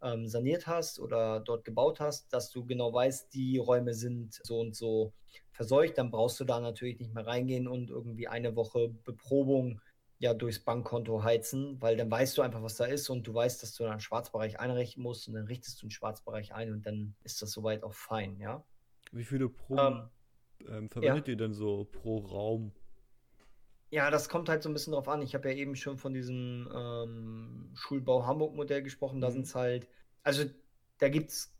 ähm, 0.00 0.26
saniert 0.26 0.66
hast 0.66 0.98
oder 0.98 1.40
dort 1.40 1.66
gebaut 1.66 2.00
hast, 2.00 2.32
dass 2.32 2.50
du 2.50 2.64
genau 2.64 2.90
weißt, 2.94 3.34
die 3.34 3.58
Räume 3.58 3.92
sind 3.92 4.40
so 4.42 4.60
und 4.60 4.74
so 4.74 5.12
verseucht. 5.52 5.98
Dann 5.98 6.10
brauchst 6.10 6.40
du 6.40 6.44
da 6.44 6.58
natürlich 6.58 6.98
nicht 7.00 7.12
mehr 7.12 7.26
reingehen 7.26 7.68
und 7.68 7.90
irgendwie 7.90 8.28
eine 8.28 8.56
Woche 8.56 8.88
Beprobung 9.04 9.82
ja 10.18 10.34
durchs 10.34 10.60
Bankkonto 10.60 11.22
heizen, 11.22 11.80
weil 11.80 11.96
dann 11.96 12.10
weißt 12.10 12.38
du 12.38 12.42
einfach, 12.42 12.62
was 12.62 12.76
da 12.76 12.86
ist 12.86 13.10
und 13.10 13.26
du 13.26 13.34
weißt, 13.34 13.62
dass 13.62 13.74
du 13.74 13.82
dann 13.84 13.92
einen 13.92 14.00
Schwarzbereich 14.00 14.58
einrichten 14.60 15.02
musst 15.02 15.28
und 15.28 15.34
dann 15.34 15.46
richtest 15.46 15.80
du 15.82 15.86
einen 15.86 15.90
Schwarzbereich 15.90 16.54
ein 16.54 16.72
und 16.72 16.86
dann 16.86 17.14
ist 17.24 17.42
das 17.42 17.52
soweit 17.52 17.82
auch 17.82 17.94
fein, 17.94 18.38
ja. 18.38 18.64
Wie 19.12 19.24
viele 19.24 19.48
Proben 19.48 20.10
ähm, 20.68 20.90
verwendet 20.90 21.28
ihr 21.28 21.36
denn 21.36 21.52
so 21.52 21.84
pro 21.84 22.18
Raum? 22.18 22.72
Ja, 23.90 24.10
das 24.10 24.28
kommt 24.28 24.48
halt 24.48 24.62
so 24.62 24.68
ein 24.68 24.72
bisschen 24.72 24.92
drauf 24.92 25.08
an. 25.08 25.22
Ich 25.22 25.34
habe 25.34 25.48
ja 25.50 25.56
eben 25.56 25.76
schon 25.76 25.96
von 25.96 26.12
diesem 26.12 26.68
ähm, 26.74 27.70
Schulbau 27.74 28.26
Hamburg-Modell 28.26 28.82
gesprochen. 28.82 29.20
Da 29.20 29.28
Mhm. 29.28 29.32
sind 29.34 29.46
es 29.46 29.54
halt, 29.54 29.88
also 30.22 30.44
da 30.98 31.08
gibt 31.08 31.30
es 31.30 31.52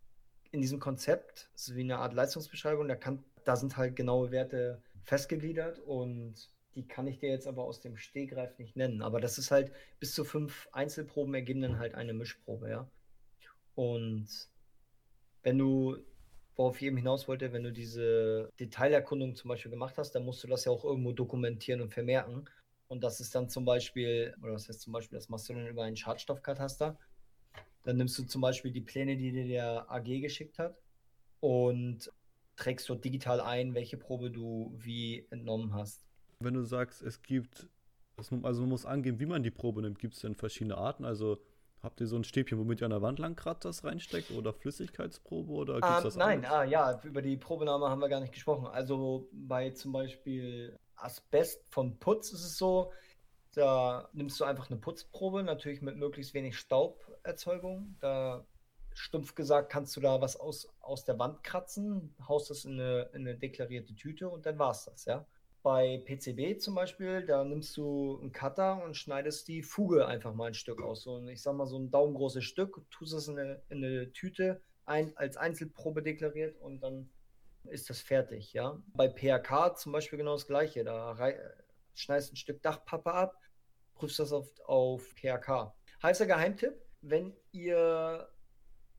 in 0.50 0.60
diesem 0.60 0.80
Konzept, 0.80 1.50
das 1.52 1.68
ist 1.68 1.76
wie 1.76 1.82
eine 1.82 1.98
Art 1.98 2.14
Leistungsbeschreibung, 2.14 2.88
da, 2.88 2.96
kann, 2.96 3.22
da 3.44 3.56
sind 3.56 3.76
halt 3.76 3.94
genaue 3.94 4.30
Werte 4.30 4.82
festgegliedert 5.04 5.78
und 5.80 6.50
die 6.76 6.86
kann 6.86 7.06
ich 7.06 7.18
dir 7.18 7.30
jetzt 7.30 7.46
aber 7.48 7.64
aus 7.64 7.80
dem 7.80 7.96
Stegreif 7.96 8.58
nicht 8.58 8.76
nennen. 8.76 9.02
Aber 9.02 9.20
das 9.20 9.38
ist 9.38 9.50
halt, 9.50 9.72
bis 9.98 10.14
zu 10.14 10.24
fünf 10.24 10.68
Einzelproben 10.72 11.34
ergeben 11.34 11.62
dann 11.62 11.78
halt 11.78 11.94
eine 11.94 12.12
Mischprobe, 12.12 12.70
ja. 12.70 12.90
Und 13.74 14.28
wenn 15.42 15.58
du, 15.58 15.96
worauf 16.54 16.76
ich 16.76 16.86
eben 16.86 16.96
hinaus 16.96 17.28
wollte, 17.28 17.52
wenn 17.52 17.64
du 17.64 17.72
diese 17.72 18.50
Detailerkundung 18.60 19.34
zum 19.34 19.48
Beispiel 19.48 19.70
gemacht 19.70 19.98
hast, 19.98 20.12
dann 20.12 20.24
musst 20.24 20.44
du 20.44 20.48
das 20.48 20.64
ja 20.66 20.72
auch 20.72 20.84
irgendwo 20.84 21.12
dokumentieren 21.12 21.80
und 21.80 21.92
vermerken. 21.92 22.44
Und 22.88 23.02
das 23.02 23.20
ist 23.20 23.34
dann 23.34 23.48
zum 23.48 23.64
Beispiel, 23.64 24.34
oder 24.42 24.52
was 24.52 24.68
heißt 24.68 24.82
zum 24.82 24.92
Beispiel, 24.92 25.18
das 25.18 25.28
machst 25.28 25.48
du 25.48 25.54
dann 25.54 25.66
über 25.66 25.82
einen 25.82 25.96
Schadstoffkataster. 25.96 26.98
Dann 27.84 27.96
nimmst 27.96 28.18
du 28.18 28.24
zum 28.24 28.40
Beispiel 28.40 28.70
die 28.70 28.80
Pläne, 28.80 29.16
die 29.16 29.32
dir 29.32 29.46
der 29.46 29.90
AG 29.90 30.20
geschickt 30.20 30.58
hat 30.58 30.76
und 31.40 32.12
trägst 32.56 32.88
dort 32.88 33.04
digital 33.04 33.40
ein, 33.40 33.74
welche 33.74 33.96
Probe 33.96 34.30
du 34.30 34.74
wie 34.76 35.26
entnommen 35.30 35.74
hast. 35.74 36.05
Wenn 36.40 36.54
du 36.54 36.62
sagst, 36.62 37.02
es 37.02 37.22
gibt, 37.22 37.68
es, 38.16 38.30
also 38.42 38.60
man 38.62 38.70
muss 38.70 38.86
angeben, 38.86 39.20
wie 39.20 39.26
man 39.26 39.42
die 39.42 39.50
Probe 39.50 39.82
nimmt, 39.82 39.98
gibt 39.98 40.14
es 40.14 40.20
denn 40.20 40.34
verschiedene 40.34 40.76
Arten? 40.76 41.04
Also 41.04 41.38
habt 41.82 42.00
ihr 42.00 42.06
so 42.06 42.16
ein 42.16 42.24
Stäbchen, 42.24 42.58
womit 42.58 42.80
ihr 42.80 42.86
an 42.86 42.90
der 42.90 43.02
Wand 43.02 43.18
lang 43.18 43.36
kratzt, 43.36 43.64
das 43.64 43.84
reinsteckt 43.84 44.30
oder 44.30 44.52
Flüssigkeitsprobe 44.52 45.52
oder 45.52 45.74
gibt's 45.74 45.98
Ähm, 45.98 46.02
das 46.02 46.16
nein, 46.16 46.44
ah, 46.44 46.64
ja, 46.64 47.00
über 47.04 47.22
die 47.22 47.36
Probenahme 47.36 47.88
haben 47.88 48.00
wir 48.00 48.08
gar 48.08 48.20
nicht 48.20 48.32
gesprochen. 48.32 48.66
Also 48.66 49.28
bei 49.32 49.70
zum 49.70 49.92
Beispiel 49.92 50.78
Asbest 50.96 51.66
von 51.68 51.98
Putz 51.98 52.32
ist 52.32 52.44
es 52.44 52.58
so, 52.58 52.92
da 53.54 54.08
nimmst 54.12 54.38
du 54.40 54.44
einfach 54.44 54.70
eine 54.70 54.78
Putzprobe, 54.78 55.42
natürlich 55.42 55.80
mit 55.80 55.96
möglichst 55.96 56.34
wenig 56.34 56.58
Stauberzeugung. 56.58 57.96
Da, 58.00 58.44
stumpf 58.96 59.34
gesagt, 59.34 59.70
kannst 59.70 59.96
du 59.96 60.00
da 60.00 60.20
was 60.20 60.36
aus, 60.36 60.68
aus 60.80 61.04
der 61.04 61.18
Wand 61.18 61.42
kratzen, 61.42 62.14
haust 62.26 62.50
das 62.50 62.64
in 62.64 62.72
eine, 62.72 63.02
in 63.12 63.26
eine 63.26 63.36
deklarierte 63.36 63.94
Tüte 63.94 64.28
und 64.28 64.46
dann 64.46 64.58
war's 64.58 64.84
das, 64.86 65.04
ja. 65.04 65.26
Bei 65.66 66.00
PCB 66.04 66.60
zum 66.60 66.76
Beispiel, 66.76 67.26
da 67.26 67.42
nimmst 67.42 67.76
du 67.76 68.20
einen 68.20 68.30
Cutter 68.30 68.84
und 68.84 68.96
schneidest 68.96 69.48
die 69.48 69.64
Fuge 69.64 70.06
einfach 70.06 70.32
mal 70.32 70.46
ein 70.46 70.54
Stück 70.54 70.80
aus. 70.80 71.02
So 71.02 71.16
ein, 71.16 71.26
ich 71.26 71.42
sag 71.42 71.56
mal, 71.56 71.66
so 71.66 71.76
ein 71.76 71.90
daumengroßes 71.90 72.44
Stück, 72.44 72.88
tust 72.88 73.12
es 73.12 73.26
in 73.26 73.36
eine, 73.36 73.60
in 73.68 73.84
eine 73.84 74.12
Tüte, 74.12 74.62
ein, 74.84 75.16
als 75.16 75.36
Einzelprobe 75.36 76.04
deklariert 76.04 76.56
und 76.60 76.84
dann 76.84 77.10
ist 77.64 77.90
das 77.90 78.00
fertig, 78.00 78.52
ja. 78.52 78.80
Bei 78.94 79.08
PHK 79.08 79.76
zum 79.76 79.90
Beispiel 79.90 80.18
genau 80.18 80.34
das 80.34 80.46
Gleiche. 80.46 80.84
Da 80.84 81.18
schneidest 81.96 82.34
ein 82.34 82.36
Stück 82.36 82.62
Dachpappe 82.62 83.12
ab, 83.12 83.36
prüfst 83.96 84.20
das 84.20 84.32
auf, 84.32 84.46
auf 84.66 85.02
PHK. 85.16 85.74
Heißer 86.00 86.26
Geheimtipp, 86.26 86.74
wenn 87.00 87.34
ihr 87.50 88.28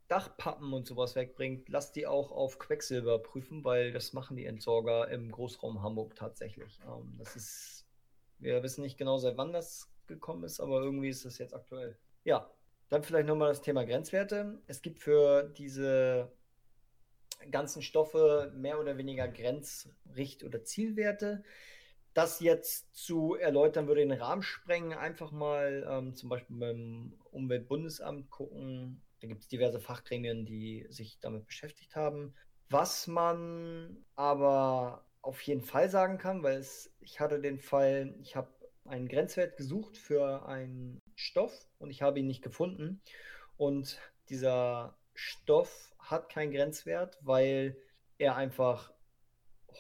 Dachpappen 0.08 0.74
und 0.74 0.88
sowas 0.88 1.16
wegbringt, 1.16 1.68
lasst 1.70 1.96
die 1.96 2.08
auch 2.08 2.32
auf 2.32 2.60
Quecksilber 2.60 3.20
prüfen, 3.20 3.64
weil 3.64 3.92
das 3.92 4.14
machen 4.14 4.38
die 4.38 4.46
Entsorger 4.46 5.10
im 5.10 5.32
Großraum 5.32 5.82
Hamburg 5.82 6.16
tatsächlich. 6.16 6.80
Ähm, 6.86 7.16
das 7.18 7.36
ist, 7.36 7.86
wir 8.40 8.64
wissen 8.64 8.82
nicht 8.82 8.98
genau, 8.98 9.18
seit 9.18 9.38
wann 9.38 9.52
das 9.52 9.92
gekommen 10.08 10.44
ist, 10.44 10.60
aber 10.60 10.82
irgendwie 10.82 11.10
ist 11.10 11.26
das 11.26 11.38
jetzt 11.38 11.54
aktuell. 11.54 11.98
Ja, 12.24 12.50
dann 12.90 13.04
vielleicht 13.04 13.28
nochmal 13.28 13.50
das 13.50 13.62
Thema 13.62 13.86
Grenzwerte. 13.86 14.62
Es 14.68 14.82
gibt 14.82 15.00
für 15.00 15.44
diese 15.44 16.32
ganzen 17.52 17.82
Stoffe 17.82 18.52
mehr 18.56 18.80
oder 18.80 18.98
weniger 18.98 19.28
Grenzricht- 19.28 20.44
oder 20.44 20.64
Zielwerte. 20.64 21.44
Das 22.14 22.40
jetzt 22.40 22.96
zu 22.96 23.36
erläutern 23.36 23.88
würde 23.88 24.02
den 24.02 24.12
Rahmen 24.12 24.42
sprengen. 24.42 24.94
Einfach 24.94 25.32
mal 25.32 25.86
ähm, 25.88 26.16
zum 26.16 26.30
Beispiel 26.30 26.58
beim 26.58 27.14
Umweltbundesamt 27.32 28.30
gucken. 28.32 29.02
Da 29.22 29.28
gibt 29.28 29.42
es 29.42 29.48
diverse 29.48 29.80
Fachgremien, 29.80 30.46
die 30.46 30.86
sich 30.90 31.20
damit 31.20 31.48
beschäftigt 31.48 31.96
haben. 31.96 32.34
Was 32.70 33.08
man 33.08 34.06
aber 34.16 35.06
auf 35.22 35.42
jeden 35.42 35.62
Fall 35.62 35.90
sagen 35.90 36.18
kann, 36.18 36.44
weil 36.44 36.58
es, 36.58 36.94
ich 37.00 37.20
hatte 37.20 37.40
den 37.40 37.60
Fall, 37.60 38.16
ich 38.22 38.36
habe 38.36 38.50
einen 38.86 39.08
Grenzwert 39.08 39.58
gesucht 39.58 39.98
für 39.98 40.46
einen 40.46 41.02
Stoff 41.16 41.68
und 41.80 41.90
ich 41.90 42.02
habe 42.02 42.20
ihn 42.20 42.28
nicht 42.28 42.42
gefunden. 42.42 43.02
Und 43.58 44.00
dieser 44.30 44.98
Stoff 45.14 45.96
hat 46.00 46.30
keinen 46.30 46.52
Grenzwert, 46.52 47.18
weil 47.22 47.78
er 48.18 48.36
einfach 48.36 48.94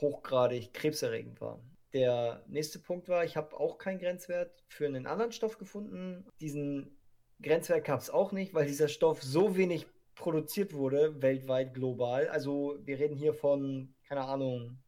hochgradig 0.01 0.73
krebserregend 0.73 1.39
war. 1.41 1.61
Der 1.93 2.43
nächste 2.47 2.79
Punkt 2.79 3.07
war, 3.07 3.23
ich 3.23 3.37
habe 3.37 3.57
auch 3.57 3.77
keinen 3.77 3.99
Grenzwert 3.99 4.63
für 4.67 4.85
einen 4.85 5.07
anderen 5.07 5.31
Stoff 5.31 5.57
gefunden. 5.57 6.27
Diesen 6.41 6.96
Grenzwert 7.41 7.85
gab 7.85 7.99
es 7.99 8.09
auch 8.09 8.31
nicht, 8.31 8.53
weil 8.53 8.65
dieser 8.67 8.87
Stoff 8.87 9.21
so 9.21 9.55
wenig 9.55 9.87
produziert 10.15 10.73
wurde, 10.73 11.21
weltweit, 11.21 11.73
global. 11.73 12.27
Also 12.29 12.79
wir 12.83 12.97
reden 12.99 13.15
hier 13.15 13.33
von, 13.33 13.93
keine 14.07 14.23
Ahnung, 14.23 14.79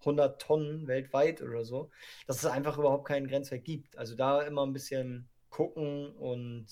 100 0.00 0.40
Tonnen 0.40 0.86
weltweit 0.86 1.42
oder 1.42 1.64
so, 1.64 1.90
dass 2.26 2.38
es 2.38 2.46
einfach 2.46 2.78
überhaupt 2.78 3.06
keinen 3.06 3.28
Grenzwert 3.28 3.64
gibt. 3.64 3.96
Also 3.98 4.14
da 4.14 4.42
immer 4.42 4.64
ein 4.64 4.72
bisschen 4.72 5.28
gucken 5.50 6.14
und 6.16 6.66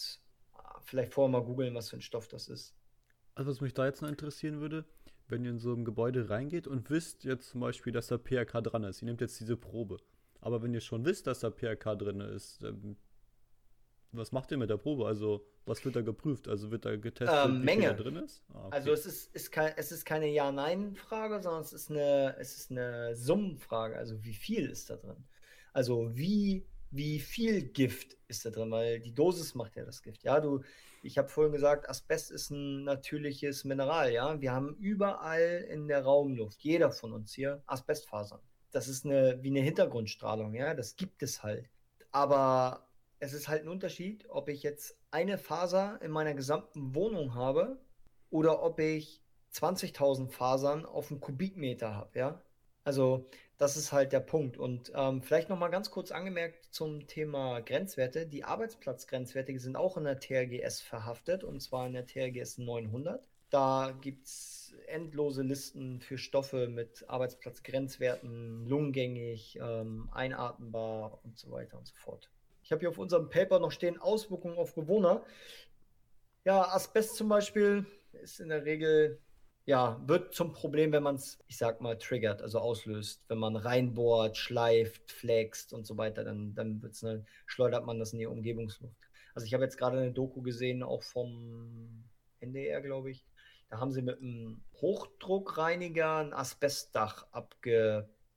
vielleicht 0.84 1.12
vorher 1.12 1.30
mal 1.30 1.44
googeln, 1.44 1.74
was 1.74 1.90
für 1.90 1.96
ein 1.96 2.02
Stoff 2.02 2.28
das 2.28 2.48
ist. 2.48 2.74
Also 3.34 3.50
was 3.50 3.60
mich 3.60 3.74
da 3.74 3.86
jetzt 3.86 4.02
noch 4.02 4.08
interessieren 4.08 4.60
würde, 4.60 4.84
wenn 5.28 5.44
ihr 5.44 5.50
in 5.50 5.58
so 5.58 5.72
ein 5.74 5.84
Gebäude 5.84 6.30
reingeht 6.30 6.66
und 6.66 6.90
wisst 6.90 7.24
jetzt 7.24 7.50
zum 7.50 7.60
Beispiel, 7.60 7.92
dass 7.92 8.08
da 8.08 8.18
PRK 8.18 8.60
dran 8.62 8.84
ist, 8.84 9.02
ihr 9.02 9.06
nehmt 9.06 9.20
jetzt 9.20 9.40
diese 9.40 9.56
Probe. 9.56 9.98
Aber 10.40 10.62
wenn 10.62 10.74
ihr 10.74 10.80
schon 10.80 11.04
wisst, 11.04 11.26
dass 11.26 11.40
da 11.40 11.50
PRK 11.50 11.96
drin 11.96 12.20
ist, 12.20 12.62
ähm, 12.62 12.96
was 14.16 14.32
macht 14.32 14.50
ihr 14.50 14.56
mit 14.58 14.70
der 14.70 14.76
Probe? 14.76 15.06
Also, 15.06 15.44
was 15.66 15.84
wird 15.84 15.96
da 15.96 16.02
geprüft? 16.02 16.48
Also 16.48 16.70
wird 16.70 16.84
da 16.84 16.96
getestet, 16.96 17.36
Ähm, 17.46 17.60
wie 17.60 17.64
Menge. 17.64 17.82
viel 17.82 17.90
da 17.96 18.02
drin 18.02 18.16
ist? 18.16 18.42
Ah, 18.52 18.66
okay. 18.66 18.76
Also 18.76 18.92
es 18.92 19.06
ist, 19.06 19.34
ist 19.34 19.50
kein, 19.52 19.72
es 19.76 19.92
ist 19.92 20.04
keine 20.04 20.28
Ja-Nein-Frage, 20.28 21.42
sondern 21.42 21.62
es 21.62 21.72
ist 21.72 21.90
eine, 21.90 22.36
es 22.38 22.56
ist 22.56 22.70
eine 22.70 23.14
Summenfrage. 23.16 23.96
Also 23.96 24.22
wie 24.24 24.34
viel 24.34 24.68
ist 24.68 24.90
da 24.90 24.96
drin? 24.96 25.16
Also 25.72 26.10
wie, 26.16 26.66
wie 26.90 27.18
viel 27.18 27.62
Gift 27.62 28.16
ist 28.28 28.44
da 28.44 28.50
drin? 28.50 28.70
Weil 28.70 29.00
die 29.00 29.14
Dosis 29.14 29.54
macht 29.54 29.76
ja 29.76 29.84
das 29.84 30.02
Gift. 30.02 30.22
Ja, 30.22 30.40
du, 30.40 30.62
ich 31.02 31.18
habe 31.18 31.28
vorhin 31.28 31.52
gesagt, 31.52 31.88
Asbest 31.88 32.30
ist 32.30 32.50
ein 32.50 32.84
natürliches 32.84 33.64
Mineral. 33.64 34.12
Ja, 34.12 34.40
wir 34.40 34.52
haben 34.52 34.76
überall 34.76 35.66
in 35.70 35.88
der 35.88 36.02
Raumluft, 36.04 36.60
jeder 36.62 36.92
von 36.92 37.12
uns 37.12 37.32
hier, 37.32 37.62
Asbestfasern. 37.66 38.40
Das 38.70 38.88
ist 38.88 39.04
eine, 39.04 39.38
wie 39.42 39.48
eine 39.50 39.60
Hintergrundstrahlung. 39.60 40.54
Ja, 40.54 40.74
das 40.74 40.96
gibt 40.96 41.22
es 41.22 41.42
halt. 41.42 41.68
Aber 42.10 42.86
es 43.20 43.32
ist 43.32 43.48
halt 43.48 43.62
ein 43.62 43.68
Unterschied, 43.68 44.26
ob 44.28 44.48
ich 44.48 44.62
jetzt 44.62 44.96
eine 45.10 45.38
Faser 45.38 46.00
in 46.02 46.10
meiner 46.10 46.34
gesamten 46.34 46.94
Wohnung 46.94 47.34
habe 47.34 47.78
oder 48.30 48.62
ob 48.62 48.78
ich 48.80 49.22
20.000 49.52 50.30
Fasern 50.30 50.84
auf 50.84 51.10
einen 51.10 51.20
Kubikmeter 51.20 51.94
habe, 51.94 52.18
ja? 52.18 52.42
Also, 52.84 53.26
das 53.56 53.76
ist 53.76 53.92
halt 53.92 54.12
der 54.12 54.20
Punkt. 54.20 54.58
Und 54.58 54.92
ähm, 54.94 55.22
vielleicht 55.22 55.48
noch 55.48 55.58
mal 55.58 55.68
ganz 55.68 55.90
kurz 55.90 56.10
angemerkt 56.10 56.66
zum 56.70 57.06
Thema 57.06 57.60
Grenzwerte. 57.60 58.26
Die 58.26 58.44
Arbeitsplatzgrenzwerte 58.44 59.58
sind 59.58 59.76
auch 59.76 59.96
in 59.96 60.04
der 60.04 60.20
TRGS 60.20 60.80
verhaftet, 60.80 61.44
und 61.44 61.60
zwar 61.60 61.86
in 61.86 61.94
der 61.94 62.06
TRGS 62.06 62.58
900. 62.58 63.26
Da 63.50 63.96
gibt 64.00 64.26
es 64.26 64.74
endlose 64.88 65.42
Listen 65.42 66.00
für 66.00 66.18
Stoffe 66.18 66.68
mit 66.68 67.08
Arbeitsplatzgrenzwerten, 67.08 68.66
lungengängig, 68.66 69.58
ähm, 69.62 70.10
einatmbar 70.12 71.20
und 71.24 71.38
so 71.38 71.50
weiter 71.52 71.78
und 71.78 71.86
so 71.86 71.94
fort. 71.94 72.33
Ich 72.64 72.72
habe 72.72 72.80
hier 72.80 72.88
auf 72.88 72.98
unserem 72.98 73.28
Paper 73.28 73.60
noch 73.60 73.70
stehen 73.70 74.00
Auswirkungen 74.00 74.56
auf 74.56 74.74
Bewohner. 74.74 75.22
Ja, 76.44 76.62
Asbest 76.62 77.14
zum 77.14 77.28
Beispiel 77.28 77.84
ist 78.12 78.40
in 78.40 78.48
der 78.48 78.64
Regel, 78.64 79.20
ja, 79.66 80.00
wird 80.06 80.34
zum 80.34 80.52
Problem, 80.52 80.90
wenn 80.92 81.02
man 81.02 81.16
es, 81.16 81.38
ich 81.46 81.58
sag 81.58 81.82
mal, 81.82 81.98
triggert, 81.98 82.40
also 82.40 82.58
auslöst. 82.58 83.22
Wenn 83.28 83.36
man 83.36 83.56
reinbohrt, 83.56 84.38
schleift, 84.38 85.12
flext 85.12 85.74
und 85.74 85.86
so 85.86 85.98
weiter, 85.98 86.24
dann, 86.24 86.54
dann 86.54 86.82
wird's 86.82 87.02
ne, 87.02 87.26
schleudert 87.44 87.84
man 87.84 87.98
das 87.98 88.14
in 88.14 88.20
die 88.20 88.26
Umgebungsluft. 88.26 88.96
Also 89.34 89.44
ich 89.44 89.52
habe 89.52 89.64
jetzt 89.64 89.76
gerade 89.76 89.98
eine 89.98 90.12
Doku 90.12 90.40
gesehen, 90.40 90.82
auch 90.82 91.02
vom 91.02 92.04
NDR, 92.40 92.80
glaube 92.80 93.10
ich. 93.10 93.26
Da 93.68 93.78
haben 93.78 93.92
sie 93.92 94.02
mit 94.02 94.20
einem 94.20 94.62
Hochdruckreiniger 94.80 96.16
ein 96.16 96.32
Asbestdach 96.32 97.26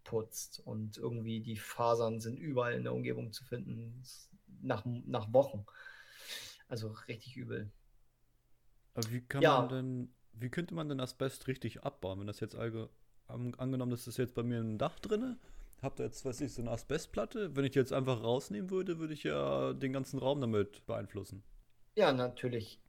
abgeputzt 0.07 0.61
und 0.65 0.97
irgendwie 0.97 1.41
die 1.41 1.57
Fasern 1.57 2.19
sind 2.19 2.37
überall 2.39 2.73
in 2.73 2.83
der 2.83 2.93
Umgebung 2.93 3.31
zu 3.33 3.43
finden, 3.43 4.01
nach, 4.61 4.83
nach 4.85 5.31
Wochen. 5.33 5.65
Also 6.69 6.89
richtig 7.07 7.35
übel. 7.37 7.71
Aber 8.95 9.09
wie 9.11 9.21
kann 9.21 9.45
Ja. 9.45 9.53
man 9.53 9.69
denn, 9.69 10.09
wie 10.33 10.49
könnte 10.49 10.73
man 10.75 10.89
denn 10.89 10.99
Asbest 10.99 11.47
richtig 11.47 11.83
abbauen, 11.83 12.19
wenn 12.19 12.27
das 12.27 12.39
jetzt 12.41 12.55
allge 12.55 12.89
an, 13.27 13.53
angenommen, 13.55 13.91
das 13.91 14.07
ist 14.07 14.17
jetzt 14.17 14.35
bei 14.35 14.43
mir 14.43 14.59
ein 14.59 14.77
Dach 14.77 14.99
drinne, 14.99 15.37
habt 15.81 15.99
ihr 15.99 16.05
jetzt, 16.05 16.25
weiß 16.25 16.41
ich, 16.41 16.53
so 16.53 16.61
eine 16.61 16.71
Asbestplatte, 16.71 17.55
wenn 17.55 17.63
ich 17.65 17.71
die 17.71 17.79
jetzt 17.79 17.93
einfach 17.93 18.21
rausnehmen 18.23 18.69
würde, 18.69 18.99
würde 18.99 19.13
ich 19.13 19.23
ja 19.23 19.73
den 19.73 19.93
ganzen 19.93 20.19
Raum 20.19 20.41
damit 20.41 20.85
beeinflussen. 20.85 21.43
Ja, 21.97 22.13
natürlich. 22.13 22.79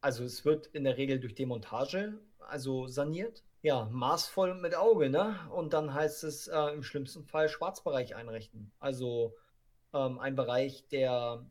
Also 0.00 0.24
es 0.24 0.44
wird 0.44 0.66
in 0.68 0.84
der 0.84 0.96
Regel 0.96 1.20
durch 1.20 1.34
Demontage, 1.36 2.18
also 2.38 2.88
saniert. 2.88 3.44
Ja, 3.64 3.88
maßvoll 3.90 4.56
mit 4.56 4.74
Auge, 4.74 5.08
ne? 5.08 5.40
Und 5.50 5.72
dann 5.72 5.94
heißt 5.94 6.22
es 6.24 6.48
äh, 6.48 6.74
im 6.74 6.82
schlimmsten 6.82 7.24
Fall 7.24 7.48
Schwarzbereich 7.48 8.14
einrichten. 8.14 8.70
Also 8.78 9.38
ähm, 9.94 10.18
ein 10.18 10.36
Bereich, 10.36 10.86
der 10.88 11.46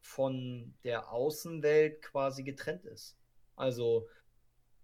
von 0.00 0.76
der 0.84 1.10
Außenwelt 1.10 2.02
quasi 2.02 2.44
getrennt 2.44 2.84
ist. 2.84 3.18
Also, 3.56 4.08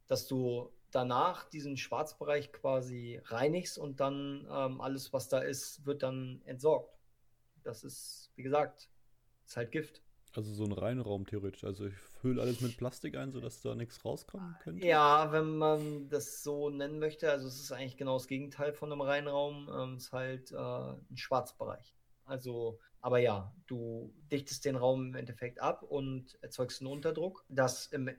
dass 0.08 0.26
du 0.26 0.72
danach 0.90 1.48
diesen 1.50 1.76
Schwarzbereich 1.76 2.52
quasi 2.52 3.20
reinigst 3.26 3.78
und 3.78 4.00
dann 4.00 4.44
ähm, 4.50 4.80
alles, 4.80 5.12
was 5.12 5.28
da 5.28 5.38
ist, 5.38 5.86
wird 5.86 6.02
dann 6.02 6.42
entsorgt. 6.46 6.98
Das 7.62 7.84
ist, 7.84 8.32
wie 8.34 8.42
gesagt, 8.42 8.90
ist 9.46 9.56
halt 9.56 9.70
Gift. 9.70 10.02
Also 10.36 10.52
so 10.52 10.64
ein 10.64 10.72
Reinraum 10.72 11.26
theoretisch. 11.26 11.64
Also 11.64 11.86
ich 11.86 11.94
hülle 12.22 12.42
alles 12.42 12.60
mit 12.60 12.76
Plastik 12.76 13.16
ein, 13.16 13.32
sodass 13.32 13.62
da 13.62 13.74
nichts 13.74 14.04
rauskommen 14.04 14.54
könnte. 14.62 14.86
Ja, 14.86 15.32
wenn 15.32 15.56
man 15.56 16.08
das 16.10 16.42
so 16.42 16.68
nennen 16.68 16.98
möchte, 16.98 17.30
also 17.30 17.48
es 17.48 17.58
ist 17.58 17.72
eigentlich 17.72 17.96
genau 17.96 18.18
das 18.18 18.28
Gegenteil 18.28 18.74
von 18.74 18.92
einem 18.92 19.00
Reinraum, 19.00 19.70
ähm, 19.74 19.94
es 19.94 20.04
ist 20.04 20.12
halt 20.12 20.52
äh, 20.52 20.56
ein 20.56 21.16
Schwarzbereich. 21.16 21.96
Also, 22.26 22.78
aber 23.00 23.18
ja, 23.18 23.54
du 23.66 24.12
dichtest 24.30 24.64
den 24.64 24.76
Raum 24.76 25.06
im 25.08 25.14
Endeffekt 25.14 25.60
ab 25.60 25.82
und 25.82 26.36
erzeugst 26.42 26.82
einen 26.82 26.90
Unterdruck, 26.90 27.44
dass 27.48 27.86
im, 27.86 28.10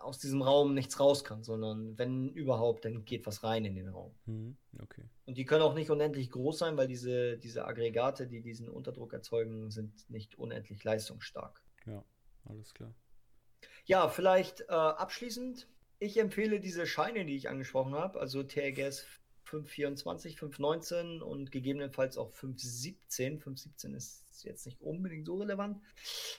aus 0.00 0.18
diesem 0.18 0.42
Raum 0.42 0.74
nichts 0.74 1.00
raus 1.00 1.24
kann, 1.24 1.42
sondern 1.42 1.96
wenn 1.98 2.28
überhaupt, 2.28 2.84
dann 2.84 3.04
geht 3.04 3.26
was 3.26 3.42
rein 3.42 3.64
in 3.64 3.74
den 3.74 3.88
Raum. 3.88 4.14
Mhm, 4.26 4.56
okay. 4.82 5.04
Und 5.24 5.38
die 5.38 5.44
können 5.44 5.62
auch 5.62 5.74
nicht 5.74 5.90
unendlich 5.90 6.30
groß 6.30 6.58
sein, 6.58 6.76
weil 6.76 6.86
diese, 6.86 7.38
diese 7.38 7.66
Aggregate, 7.66 8.26
die 8.26 8.42
diesen 8.42 8.68
Unterdruck 8.68 9.12
erzeugen, 9.12 9.70
sind 9.70 10.08
nicht 10.10 10.38
unendlich 10.38 10.84
leistungsstark. 10.84 11.62
Ja, 11.86 12.04
alles 12.44 12.74
klar. 12.74 12.94
Ja, 13.86 14.08
vielleicht 14.08 14.62
äh, 14.62 14.72
abschließend. 14.72 15.68
Ich 15.98 16.18
empfehle 16.18 16.60
diese 16.60 16.86
Scheine, 16.86 17.24
die 17.24 17.36
ich 17.36 17.48
angesprochen 17.48 17.94
habe, 17.94 18.20
also 18.20 18.42
TRGS 18.42 19.06
524, 19.44 20.38
519 20.38 21.22
und 21.22 21.50
gegebenenfalls 21.50 22.18
auch 22.18 22.30
517. 22.30 23.38
517 23.38 23.94
ist 23.94 24.24
jetzt 24.44 24.66
nicht 24.66 24.80
unbedingt 24.80 25.26
so 25.26 25.36
relevant. 25.36 25.80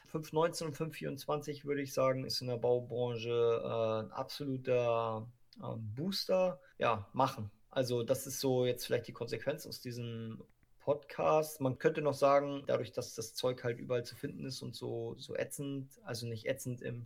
519 0.08 0.68
und 0.68 0.74
524 0.74 1.65
würde 1.65 1.82
ich 1.82 1.94
sagen, 1.94 2.26
ist 2.26 2.41
in 2.41 2.48
der 2.48 2.58
Baubranche 2.58 3.30
äh, 3.63 4.06
ein 4.06 4.12
absoluter 4.12 5.28
äh, 5.58 5.76
Booster. 5.78 6.60
Ja, 6.78 7.08
machen. 7.13 7.52
Also 7.72 8.04
das 8.04 8.26
ist 8.28 8.39
so 8.39 8.65
jetzt 8.65 8.86
vielleicht 8.86 9.08
die 9.08 9.13
Konsequenz 9.13 9.65
aus 9.65 9.82
diesem 9.82 10.44
Podcast. 10.80 11.62
Man 11.62 11.80
könnte 11.80 12.02
noch 12.02 12.13
sagen, 12.13 12.63
dadurch, 12.68 12.91
dass 12.94 13.15
das 13.15 13.34
Zeug 13.34 13.63
halt 13.63 13.80
überall 13.80 14.06
zu 14.06 14.15
finden 14.15 14.46
ist 14.46 14.62
und 14.62 14.76
so, 14.76 15.15
so 15.18 15.36
ätzend, 15.36 15.89
also 16.04 16.28
nicht 16.28 16.46
ätzend 16.46 16.82
im, 16.82 17.04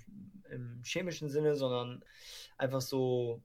im 0.52 0.82
chemischen 0.84 1.30
Sinne, 1.30 1.56
sondern 1.56 2.04
einfach 2.58 2.82
so 2.82 3.42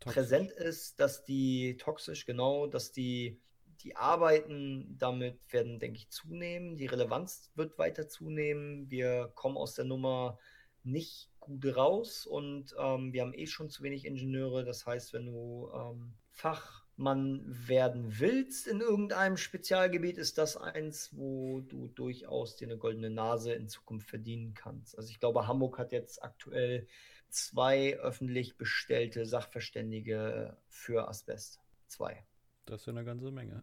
Toxisch. 0.00 0.14
präsent 0.14 0.52
ist, 0.52 1.00
dass 1.00 1.24
die 1.24 1.76
toxisch, 1.76 2.24
genau, 2.24 2.66
dass 2.66 2.92
die, 2.92 3.40
die 3.82 3.96
Arbeiten 3.96 4.96
damit 4.98 5.40
werden, 5.52 5.78
denke 5.78 5.98
ich, 5.98 6.10
zunehmen. 6.10 6.76
Die 6.76 6.86
Relevanz 6.86 7.50
wird 7.54 7.78
weiter 7.78 8.08
zunehmen. 8.08 8.90
Wir 8.90 9.32
kommen 9.34 9.56
aus 9.56 9.74
der 9.74 9.84
Nummer 9.84 10.38
nicht 10.84 11.30
gut 11.40 11.76
raus 11.76 12.26
und 12.26 12.74
ähm, 12.78 13.12
wir 13.12 13.22
haben 13.22 13.34
eh 13.34 13.46
schon 13.46 13.70
zu 13.70 13.82
wenig 13.82 14.04
Ingenieure. 14.04 14.64
Das 14.64 14.86
heißt, 14.86 15.12
wenn 15.12 15.26
du 15.26 15.70
ähm, 15.74 16.14
Fachmann 16.30 17.42
werden 17.46 18.20
willst 18.20 18.66
in 18.66 18.80
irgendeinem 18.80 19.36
Spezialgebiet, 19.36 20.18
ist 20.18 20.38
das 20.38 20.56
eins, 20.56 21.10
wo 21.12 21.60
du 21.60 21.88
durchaus 21.88 22.56
dir 22.56 22.68
eine 22.68 22.78
goldene 22.78 23.10
Nase 23.10 23.52
in 23.52 23.68
Zukunft 23.68 24.08
verdienen 24.08 24.54
kannst. 24.54 24.96
Also 24.96 25.10
ich 25.10 25.18
glaube, 25.18 25.46
Hamburg 25.46 25.78
hat 25.78 25.92
jetzt 25.92 26.22
aktuell 26.22 26.86
zwei 27.28 27.96
öffentlich 27.96 28.56
bestellte 28.56 29.26
Sachverständige 29.26 30.56
für 30.68 31.08
Asbest. 31.08 31.60
Zwei. 31.86 32.24
Das 32.66 32.82
ist 32.82 32.88
eine 32.88 33.04
ganze 33.04 33.30
Menge. 33.30 33.62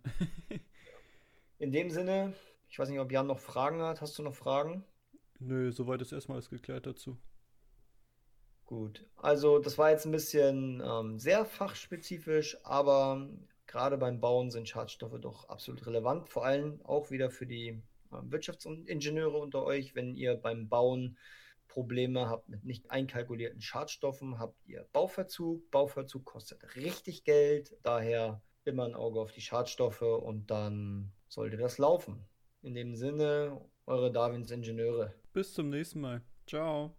In 1.57 1.71
dem 1.71 1.89
Sinne, 1.89 2.33
ich 2.67 2.79
weiß 2.79 2.89
nicht, 2.89 2.99
ob 2.99 3.11
Jan 3.11 3.27
noch 3.27 3.39
Fragen 3.39 3.81
hat. 3.81 4.01
Hast 4.01 4.17
du 4.17 4.23
noch 4.23 4.35
Fragen? 4.35 4.83
Nö, 5.39 5.71
soweit 5.71 6.01
ist 6.01 6.11
erstmal 6.11 6.37
alles 6.37 6.49
geklärt 6.49 6.85
dazu. 6.85 7.17
Gut, 8.65 9.05
also 9.17 9.59
das 9.59 9.77
war 9.77 9.91
jetzt 9.91 10.05
ein 10.05 10.11
bisschen 10.11 10.81
ähm, 10.83 11.19
sehr 11.19 11.45
fachspezifisch, 11.45 12.57
aber 12.63 13.29
gerade 13.67 13.97
beim 13.97 14.19
Bauen 14.19 14.49
sind 14.49 14.67
Schadstoffe 14.67 15.19
doch 15.21 15.47
absolut 15.49 15.85
relevant. 15.85 16.29
Vor 16.29 16.45
allem 16.45 16.81
auch 16.83 17.11
wieder 17.11 17.29
für 17.29 17.45
die 17.45 17.83
ähm, 18.11 18.31
Wirtschaftsingenieure 18.31 19.37
unter 19.37 19.63
euch, 19.63 19.93
wenn 19.93 20.15
ihr 20.15 20.35
beim 20.35 20.67
Bauen 20.67 21.17
Probleme 21.67 22.29
habt 22.29 22.49
mit 22.49 22.63
nicht 22.63 22.89
einkalkulierten 22.91 23.61
Schadstoffen, 23.61 24.39
habt 24.39 24.65
ihr 24.65 24.87
Bauverzug. 24.93 25.69
Bauverzug 25.71 26.25
kostet 26.25 26.75
richtig 26.75 27.23
Geld, 27.23 27.75
daher 27.83 28.41
immer 28.63 28.85
ein 28.85 28.95
Auge 28.95 29.19
auf 29.19 29.31
die 29.31 29.41
Schadstoffe 29.41 30.01
und 30.01 30.49
dann 30.49 31.11
sollte 31.27 31.57
das 31.57 31.77
laufen. 31.77 32.25
In 32.61 32.73
dem 32.73 32.95
Sinne, 32.95 33.61
eure 33.85 34.11
Darwins 34.11 34.51
Ingenieure. 34.51 35.13
Bis 35.33 35.53
zum 35.53 35.69
nächsten 35.69 36.01
Mal. 36.01 36.21
Ciao. 36.47 36.95